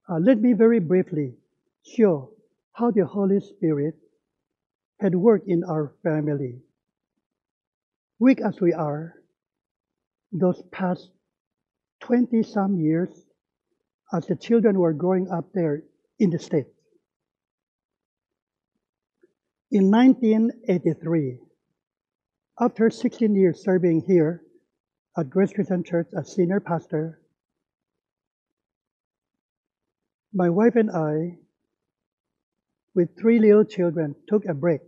Uh, 0.09 0.18
let 0.18 0.40
me 0.40 0.53
very 0.53 0.81
briefly 0.81 1.35
show 1.83 2.34
how 2.75 2.91
the 2.91 3.07
Holy 3.07 3.41
Spirit 3.41 3.95
had 5.01 5.15
worked 5.15 5.49
in 5.49 5.63
our 5.65 5.95
family. 6.03 6.61
Weak 8.19 8.41
as 8.41 8.61
we 8.61 8.73
are, 8.73 9.15
those 10.33 10.63
past 10.73 11.11
20 12.01 12.43
some 12.43 12.79
years, 12.79 13.09
as 14.13 14.27
the 14.27 14.37
children 14.37 14.79
were 14.79 14.93
growing 14.93 15.29
up 15.31 15.53
there 15.55 15.83
in 16.19 16.31
the 16.31 16.39
States. 16.39 16.71
In 19.71 19.91
1983, 19.91 21.39
after 22.61 22.91
16 22.91 23.35
years 23.35 23.63
serving 23.63 24.03
here 24.03 24.43
at 25.17 25.31
Grace 25.31 25.53
Christian 25.53 25.83
Church 25.83 26.09
as 26.17 26.35
senior 26.35 26.61
pastor, 26.61 27.21
my 30.33 30.51
wife 30.51 30.75
and 30.75 30.91
I, 30.91 31.39
with 32.95 33.19
three 33.19 33.39
little 33.39 33.65
children, 33.65 34.15
took 34.29 34.45
a 34.47 34.55
break. 34.55 34.81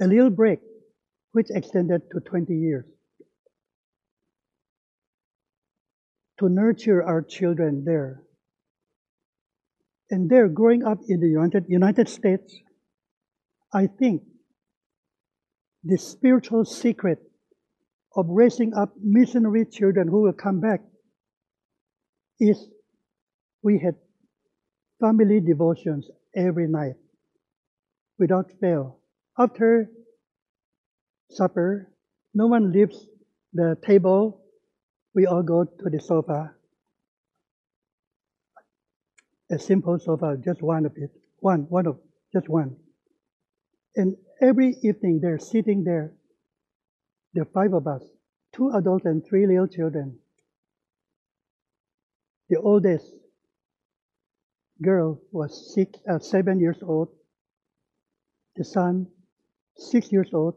A 0.00 0.06
little 0.06 0.30
break 0.30 0.60
which 1.32 1.50
extended 1.50 2.02
to 2.12 2.20
20 2.20 2.54
years. 2.54 2.84
To 6.38 6.48
nurture 6.48 7.02
our 7.02 7.22
children 7.22 7.84
there. 7.84 8.22
And 10.10 10.30
they're 10.30 10.48
growing 10.48 10.84
up 10.84 10.98
in 11.08 11.20
the 11.20 11.28
United, 11.28 11.64
United 11.68 12.08
States. 12.08 12.54
I 13.72 13.88
think 13.88 14.22
the 15.82 15.98
spiritual 15.98 16.64
secret 16.64 17.18
of 18.16 18.26
raising 18.28 18.74
up 18.74 18.94
missionary 19.02 19.66
children 19.66 20.06
who 20.08 20.22
will 20.22 20.32
come 20.32 20.60
back 20.60 20.80
is 22.38 22.68
we 23.62 23.78
had 23.78 23.94
family 25.04 25.38
devotions 25.38 26.08
every 26.34 26.66
night 26.66 26.96
without 28.18 28.50
fail. 28.58 28.96
After 29.38 29.90
supper, 31.30 31.90
no 32.32 32.46
one 32.46 32.72
leaves 32.72 33.06
the 33.52 33.76
table. 33.86 34.40
We 35.14 35.26
all 35.26 35.42
go 35.42 35.64
to 35.64 35.90
the 35.90 36.00
sofa. 36.00 36.54
A 39.50 39.58
simple 39.58 39.98
sofa, 39.98 40.38
just 40.42 40.62
one 40.62 40.86
of 40.86 40.92
it. 40.96 41.10
One, 41.40 41.66
one 41.68 41.86
of, 41.86 41.98
just 42.32 42.48
one. 42.48 42.76
And 43.96 44.16
every 44.40 44.76
evening 44.82 45.20
they're 45.20 45.38
sitting 45.38 45.84
there, 45.84 46.14
the 47.34 47.44
five 47.52 47.74
of 47.74 47.86
us, 47.86 48.02
two 48.56 48.70
adults 48.70 49.04
and 49.04 49.22
three 49.22 49.46
little 49.46 49.68
children. 49.68 50.16
The 52.48 52.58
oldest 52.58 53.12
girl 54.82 55.20
was 55.30 55.74
six, 55.74 55.98
uh, 56.10 56.18
seven 56.18 56.60
years 56.60 56.78
old, 56.82 57.08
the 58.56 58.64
son 58.64 59.06
six 59.76 60.12
years 60.12 60.30
old, 60.32 60.54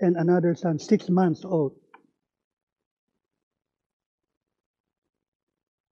and 0.00 0.16
another 0.16 0.54
son 0.54 0.78
six 0.78 1.08
months 1.08 1.44
old. 1.44 1.74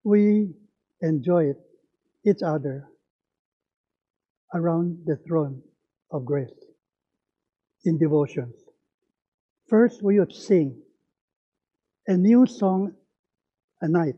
We 0.04 0.54
enjoyed 1.02 1.56
each 2.24 2.42
other 2.44 2.88
around 4.54 4.98
the 5.04 5.16
throne 5.26 5.62
of 6.10 6.24
grace 6.24 6.50
in 7.84 7.98
devotions. 7.98 8.54
First, 9.68 10.02
we 10.02 10.20
would 10.20 10.32
sing 10.32 10.80
a 12.06 12.16
new 12.16 12.46
song 12.46 12.92
a 13.80 13.88
night. 13.88 14.14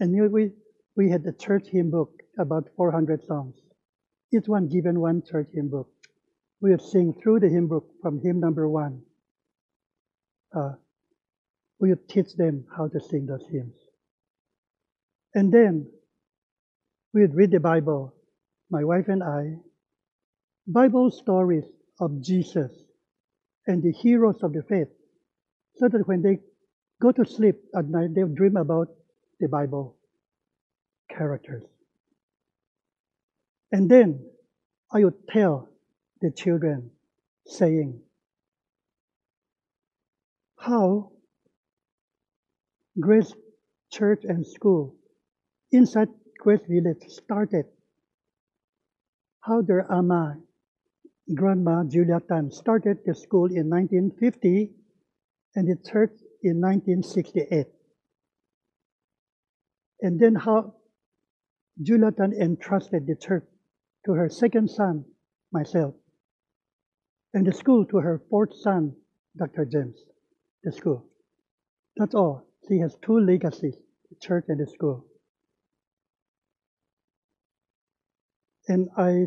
And 0.00 0.32
we, 0.32 0.50
we 0.96 1.10
had 1.10 1.24
a 1.26 1.32
church 1.32 1.68
hymn 1.68 1.90
book, 1.90 2.22
about 2.38 2.68
400 2.76 3.24
songs. 3.24 3.56
Each 4.32 4.46
one 4.46 4.68
given 4.68 5.00
one 5.00 5.22
church 5.22 5.48
hymn 5.52 5.68
book. 5.68 5.88
We 6.60 6.70
would 6.70 6.82
sing 6.82 7.14
through 7.22 7.40
the 7.40 7.48
hymn 7.48 7.68
book 7.68 7.86
from 8.02 8.20
hymn 8.20 8.40
number 8.40 8.68
one. 8.68 9.02
Uh, 10.54 10.72
we 11.78 11.90
would 11.90 12.08
teach 12.08 12.34
them 12.36 12.64
how 12.76 12.88
to 12.88 13.00
sing 13.00 13.26
those 13.26 13.46
hymns. 13.50 13.76
And 15.34 15.52
then 15.52 15.88
we 17.12 17.22
would 17.22 17.34
read 17.34 17.50
the 17.50 17.60
Bible, 17.60 18.14
my 18.70 18.84
wife 18.84 19.08
and 19.08 19.22
I, 19.22 19.56
Bible 20.66 21.10
stories 21.10 21.64
of 22.00 22.20
Jesus 22.20 22.70
and 23.66 23.82
the 23.82 23.92
heroes 23.92 24.42
of 24.42 24.52
the 24.52 24.62
faith, 24.62 24.88
so 25.76 25.88
that 25.88 26.06
when 26.08 26.22
they 26.22 26.38
go 27.00 27.12
to 27.12 27.24
sleep 27.24 27.56
at 27.76 27.86
night, 27.86 28.14
they'll 28.14 28.28
dream 28.28 28.56
about 28.56 28.88
the 29.40 29.48
Bible 29.48 29.96
characters. 31.08 31.64
And 33.70 33.90
then 33.90 34.24
I 34.92 35.04
would 35.04 35.28
tell 35.28 35.68
the 36.20 36.30
children, 36.30 36.90
saying, 37.46 38.00
how 40.58 41.12
Grace 43.00 43.32
Church 43.92 44.24
and 44.24 44.46
School 44.46 44.94
inside 45.72 46.08
Grace 46.38 46.60
Village 46.68 47.04
started. 47.08 47.66
How 49.40 49.62
their 49.62 49.90
ama, 49.90 50.36
Grandma 51.34 51.84
Julia 51.84 52.20
Tan, 52.28 52.50
started 52.50 52.98
the 53.06 53.14
school 53.14 53.46
in 53.46 53.70
1950 53.70 54.72
and 55.54 55.68
the 55.68 55.76
church 55.90 56.12
in 56.42 56.60
1968. 56.60 57.66
And 60.00 60.20
then 60.20 60.34
how 60.34 60.74
Julia 61.80 62.12
Tan 62.12 62.32
entrusted 62.32 63.06
the 63.06 63.16
church 63.16 63.44
to 64.08 64.14
her 64.14 64.30
second 64.30 64.70
son, 64.70 65.04
myself, 65.52 65.92
and 67.34 67.46
the 67.46 67.52
school 67.52 67.84
to 67.84 67.98
her 67.98 68.22
fourth 68.30 68.56
son, 68.56 68.96
Dr. 69.36 69.66
James, 69.66 70.02
the 70.64 70.72
school. 70.72 71.04
That's 71.98 72.14
all. 72.14 72.42
She 72.66 72.78
has 72.78 72.96
two 73.04 73.20
legacies, 73.20 73.76
the 74.08 74.16
church 74.18 74.46
and 74.48 74.58
the 74.58 74.66
school. 74.66 75.04
And 78.66 78.88
I 78.96 79.26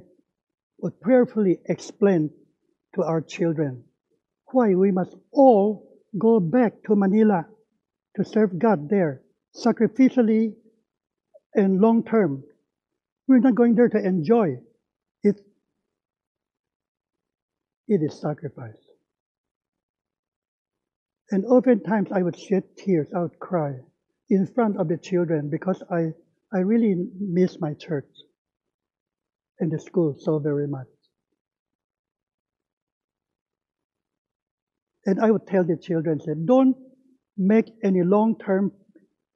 would 0.79 0.99
prayerfully 0.99 1.59
explain 1.65 2.31
to 2.95 3.03
our 3.03 3.21
children 3.21 3.83
why 4.47 4.73
we 4.73 4.91
must 4.91 5.15
all 5.31 5.87
go 6.17 6.39
back 6.39 6.73
to 6.87 6.95
Manila 6.95 7.45
to 8.15 8.25
serve 8.25 8.57
God 8.57 8.89
there 8.89 9.21
sacrificially 9.55 10.55
and 11.53 11.79
long 11.79 12.03
term. 12.03 12.43
We're 13.27 13.39
not 13.39 13.53
going 13.53 13.75
there 13.75 13.89
to 13.89 14.03
enjoy 14.03 14.57
it. 15.23 15.39
It 17.87 18.01
is 18.01 18.19
sacrifice. 18.19 18.77
And 21.31 21.45
oftentimes 21.45 22.09
I 22.11 22.21
would 22.21 22.37
shed 22.37 22.63
tears, 22.77 23.07
I 23.15 23.21
would 23.21 23.39
cry 23.39 23.79
in 24.29 24.47
front 24.47 24.77
of 24.77 24.87
the 24.87 24.97
children 24.97 25.49
because 25.49 25.81
I, 25.89 26.11
I 26.53 26.59
really 26.59 26.95
miss 27.19 27.59
my 27.59 27.73
church 27.73 28.09
and 29.59 29.71
the 29.71 29.79
school 29.79 30.15
so 30.19 30.39
very 30.39 30.67
much. 30.67 30.87
And 35.05 35.19
I 35.19 35.31
would 35.31 35.47
tell 35.47 35.63
the 35.63 35.77
children, 35.77 36.19
say, 36.19 36.33
don't 36.45 36.75
make 37.37 37.71
any 37.83 38.03
long-term 38.03 38.71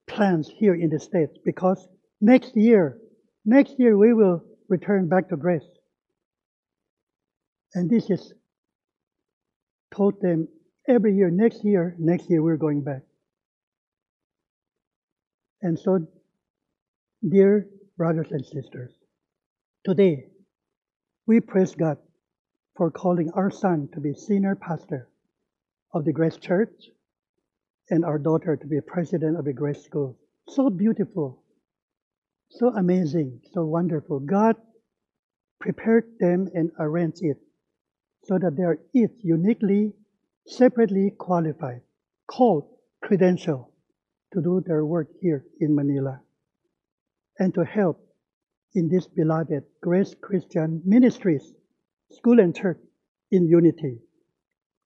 plans 0.08 0.50
here 0.58 0.76
in 0.76 0.90
the 0.90 1.00
States 1.00 1.38
because 1.44 1.88
next 2.22 2.56
year, 2.56 2.98
next 3.46 3.76
year 3.80 3.98
we 3.98 4.14
will 4.14 4.44
return 4.70 5.08
back 5.08 5.30
to 5.30 5.38
grace. 5.38 5.68
And 7.76 7.90
this 7.90 8.10
is 8.10 8.34
told 9.94 10.22
them 10.22 10.48
every 10.88 11.14
year, 11.14 11.30
next 11.30 11.64
year, 11.66 11.94
next 12.00 12.30
year 12.30 12.42
we're 12.42 12.56
going 12.56 12.82
back. 12.82 13.02
And 15.62 15.78
so, 15.78 16.08
dear 17.28 17.68
brothers 17.98 18.28
and 18.32 18.46
sisters, 18.46 18.94
today 19.84 20.28
we 21.28 21.42
praise 21.42 21.76
God 21.76 21.98
for 22.78 22.92
calling 22.92 23.32
our 23.34 23.52
son 23.52 23.90
to 23.94 24.00
be 24.00 24.14
senior 24.14 24.56
pastor 24.56 25.10
of 25.94 26.06
the 26.06 26.14
Grace 26.14 26.38
Church 26.38 26.90
and 27.90 28.06
our 28.06 28.18
daughter 28.18 28.56
to 28.56 28.68
be 28.68 28.80
president 28.80 29.38
of 29.38 29.44
the 29.44 29.54
Grace 29.54 29.84
School. 29.84 30.18
So 30.48 30.70
beautiful, 30.70 31.44
so 32.52 32.70
amazing, 32.70 33.42
so 33.54 33.66
wonderful. 33.66 34.22
God 34.22 34.56
prepared 35.60 36.06
them 36.20 36.48
and 36.54 36.72
arranged 36.80 37.22
it 37.22 37.38
so 38.26 38.38
that 38.40 38.56
they 38.58 38.64
are 38.64 38.80
each 38.94 39.12
uniquely 39.22 39.94
separately 40.48 41.12
qualified, 41.18 41.82
called, 42.28 42.68
credential 43.02 43.72
to 44.34 44.42
do 44.42 44.62
their 44.66 44.86
work 44.86 45.08
here 45.22 45.46
in 45.60 45.76
Manila 45.76 46.20
and 47.40 47.54
to 47.54 47.64
help 47.64 48.02
in 48.74 48.90
this 48.90 49.08
beloved 49.08 49.64
Grace 49.82 50.16
Christian 50.22 50.82
Ministries, 50.86 51.54
school 52.12 52.40
and 52.40 52.56
church 52.56 52.80
in 53.32 53.48
unity. 53.48 54.00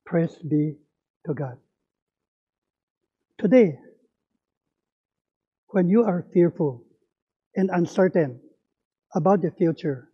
Praise 0.06 0.36
be 0.38 0.76
to 1.26 1.34
God. 1.34 1.58
Today, 3.38 3.80
when 5.68 5.88
you 5.88 6.04
are 6.04 6.26
fearful 6.34 6.84
and 7.56 7.70
uncertain 7.72 8.40
about 9.16 9.42
the 9.42 9.52
future, 9.52 10.10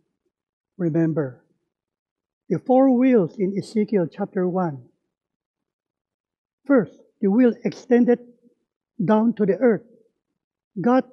remember 0.78 1.42
the 2.48 2.58
four 2.58 2.96
wheels 2.96 3.36
in 3.38 3.56
Ezekiel 3.58 4.06
chapter 4.10 4.48
1 4.48 4.82
First, 6.66 6.98
the 7.20 7.30
wheel 7.30 7.54
extended 7.64 8.18
down 9.02 9.34
to 9.34 9.46
the 9.46 9.56
earth. 9.56 9.84
God 10.80 11.04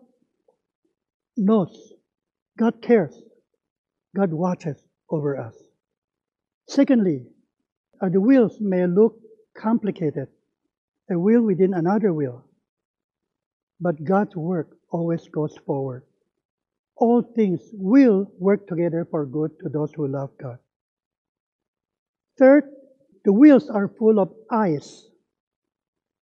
knows, 1.38 1.94
God 2.58 2.82
cares, 2.82 3.16
God 4.16 4.34
watches 4.34 4.78
over 5.10 5.38
us. 5.38 5.56
Secondly, 6.68 7.28
uh, 8.02 8.10
the 8.10 8.20
wheels 8.20 8.58
may 8.60 8.88
look 8.88 9.20
complicated, 9.56 10.28
a 11.10 11.20
wheel 11.20 11.42
within 11.44 11.74
another 11.74 12.12
wheel, 12.14 12.44
but 13.80 14.04
God's 14.04 14.36
work 14.36 14.76
always 14.90 15.28
goes 15.28 15.56
forward. 15.68 16.04
All 16.96 17.22
things 17.22 17.62
will 17.74 18.32
work 18.40 18.68
together 18.68 19.08
for 19.10 19.26
good 19.26 19.52
to 19.60 19.70
those 19.70 19.92
who 19.94 20.08
love 20.08 20.32
God. 20.42 20.58
Third, 22.38 22.66
the 23.26 23.34
wheels 23.34 23.70
are 23.70 23.88
full 23.88 24.20
of 24.20 24.34
eyes. 24.52 25.08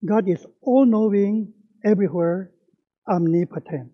God 0.05 0.29
is 0.29 0.45
all 0.63 0.87
knowing, 0.87 1.53
everywhere, 1.85 2.53
omnipotent. 3.09 3.93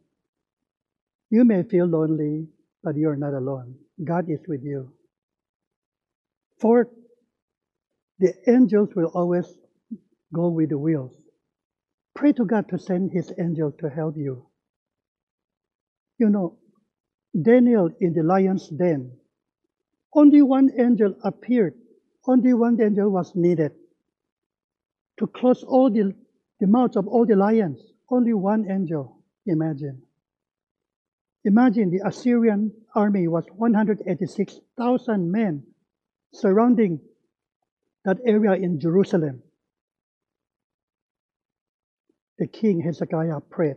You 1.31 1.45
may 1.45 1.63
feel 1.63 1.87
lonely, 1.87 2.49
but 2.83 2.97
you 2.97 3.09
are 3.09 3.17
not 3.17 3.35
alone. 3.35 3.77
God 4.03 4.31
is 4.31 4.41
with 4.47 4.63
you. 4.63 4.93
Fourth, 6.61 6.89
the 8.19 8.33
angels 8.49 8.91
will 8.95 9.11
always 9.15 9.47
go 10.33 10.49
with 10.49 10.71
the 10.71 10.79
wheels. 10.79 11.13
Pray 12.15 12.33
to 12.33 12.45
God 12.45 12.69
to 12.71 12.79
send 12.79 13.13
His 13.13 13.33
angel 13.39 13.73
to 13.81 13.91
help 13.91 14.17
you. 14.17 14.47
You 16.19 16.31
know, 16.31 16.57
Daniel 17.41 17.91
in 18.01 18.15
the 18.15 18.23
lion's 18.23 18.69
den, 18.69 19.13
only 20.15 20.41
one 20.41 20.71
angel 20.79 21.15
appeared. 21.23 21.75
Only 22.27 22.55
one 22.55 22.81
angel 22.81 23.11
was 23.11 23.35
needed 23.35 23.73
to 25.19 25.27
close 25.27 25.63
all 25.63 25.91
the, 25.91 26.15
the 26.61 26.67
mouths 26.67 26.97
of 26.97 27.07
all 27.07 27.25
the 27.25 27.37
lions. 27.37 27.81
Only 28.11 28.35
one 28.35 28.71
angel, 28.71 29.23
imagine. 29.47 30.03
Imagine 31.45 31.91
the 31.91 32.03
Assyrian 32.05 32.73
army 32.95 33.29
was 33.29 33.47
186,000 33.55 35.31
men 35.31 35.63
surrounding 36.33 37.01
that 38.05 38.19
area 38.25 38.55
in 38.55 38.81
Jerusalem. 38.81 39.43
The 42.39 42.49
king 42.49 42.81
Hezekiah 42.81 43.41
prayed. 43.49 43.77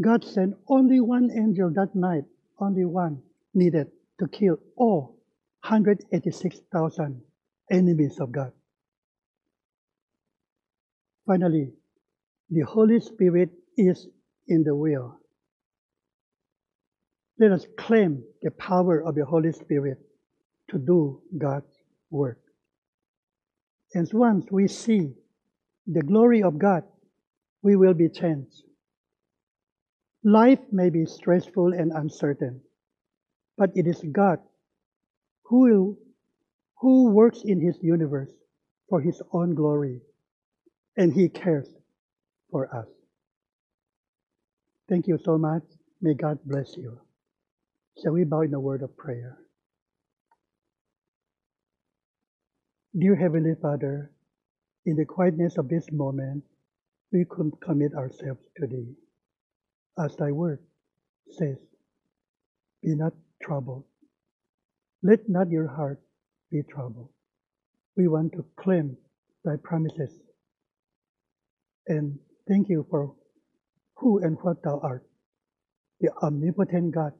God 0.00 0.24
sent 0.24 0.56
only 0.68 1.00
one 1.00 1.30
angel 1.30 1.70
that 1.70 1.94
night, 1.94 2.24
only 2.58 2.84
one 2.84 3.22
needed 3.54 3.90
to 4.18 4.26
kill 4.26 4.58
all 4.76 5.16
186,000 5.62 7.22
enemies 7.70 8.18
of 8.20 8.32
God. 8.32 8.52
Finally, 11.26 11.72
the 12.50 12.62
Holy 12.62 13.00
Spirit 13.00 13.50
is 13.76 14.06
in 14.48 14.64
the 14.64 14.74
will. 14.74 15.18
Let 17.38 17.52
us 17.52 17.66
claim 17.78 18.22
the 18.42 18.50
power 18.50 19.02
of 19.02 19.14
the 19.14 19.24
Holy 19.24 19.52
Spirit 19.52 19.98
to 20.70 20.78
do 20.78 21.22
God's 21.38 21.72
work. 22.10 22.38
And 23.94 24.08
once 24.12 24.46
we 24.50 24.68
see 24.68 25.14
the 25.86 26.02
glory 26.02 26.42
of 26.42 26.58
God, 26.58 26.84
we 27.62 27.76
will 27.76 27.94
be 27.94 28.08
changed. 28.08 28.62
Life 30.24 30.60
may 30.70 30.90
be 30.90 31.04
stressful 31.04 31.72
and 31.72 31.92
uncertain, 31.92 32.60
but 33.58 33.70
it 33.74 33.86
is 33.86 34.02
God 34.12 34.38
who, 35.44 35.60
will, 35.60 35.98
who 36.82 37.10
works 37.10 37.42
in 37.44 37.60
His 37.60 37.78
universe 37.80 38.32
for 38.88 39.00
His 39.00 39.22
own 39.32 39.54
glory, 39.54 40.00
and 40.96 41.14
He 41.14 41.28
cares 41.28 41.68
for 42.50 42.66
us. 42.74 42.88
Thank 44.88 45.06
you 45.06 45.16
so 45.24 45.38
much. 45.38 45.62
May 46.00 46.14
God 46.14 46.40
bless 46.44 46.76
you. 46.76 46.98
Shall 48.02 48.12
we 48.12 48.24
bow 48.24 48.40
in 48.40 48.52
a 48.52 48.58
word 48.60 48.82
of 48.82 48.96
prayer? 48.96 49.38
Dear 52.98 53.14
Heavenly 53.14 53.54
Father, 53.62 54.10
in 54.84 54.96
the 54.96 55.04
quietness 55.04 55.58
of 55.58 55.68
this 55.68 55.86
moment, 55.92 56.42
we 57.12 57.24
commit 57.62 57.94
ourselves 57.94 58.42
to 58.56 58.66
Thee. 58.66 58.96
As 59.96 60.16
Thy 60.16 60.32
word 60.32 60.58
says, 61.30 61.58
Be 62.82 62.96
not 62.96 63.12
troubled. 63.40 63.84
Let 65.04 65.28
not 65.28 65.48
your 65.48 65.68
heart 65.68 66.00
be 66.52 66.62
troubled. 66.62 67.08
We 67.96 68.06
want 68.08 68.32
to 68.34 68.44
claim 68.56 68.96
Thy 69.44 69.56
promises. 69.62 70.12
And 71.88 72.18
thank 72.48 72.68
you 72.68 72.86
for 72.90 73.14
who 73.96 74.22
and 74.22 74.36
what 74.42 74.62
Thou 74.62 74.78
art, 74.82 75.04
the 76.00 76.10
omnipotent 76.22 76.94
God, 76.94 77.12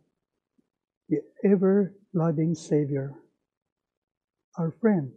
the 1.09 1.19
ever 1.45 1.95
loving 2.15 2.55
Savior, 2.55 3.15
our 4.59 4.73
friend 4.81 5.11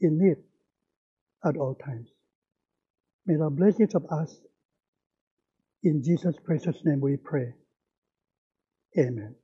in 0.00 0.18
need 0.18 0.36
at 1.44 1.56
all 1.56 1.74
times. 1.74 2.08
May 3.26 3.36
the 3.36 3.50
blessings 3.50 3.94
of 3.94 4.04
us 4.10 4.40
in 5.82 6.02
Jesus' 6.02 6.36
precious 6.44 6.76
name 6.84 7.00
we 7.00 7.16
pray. 7.16 7.54
Amen. 8.98 9.34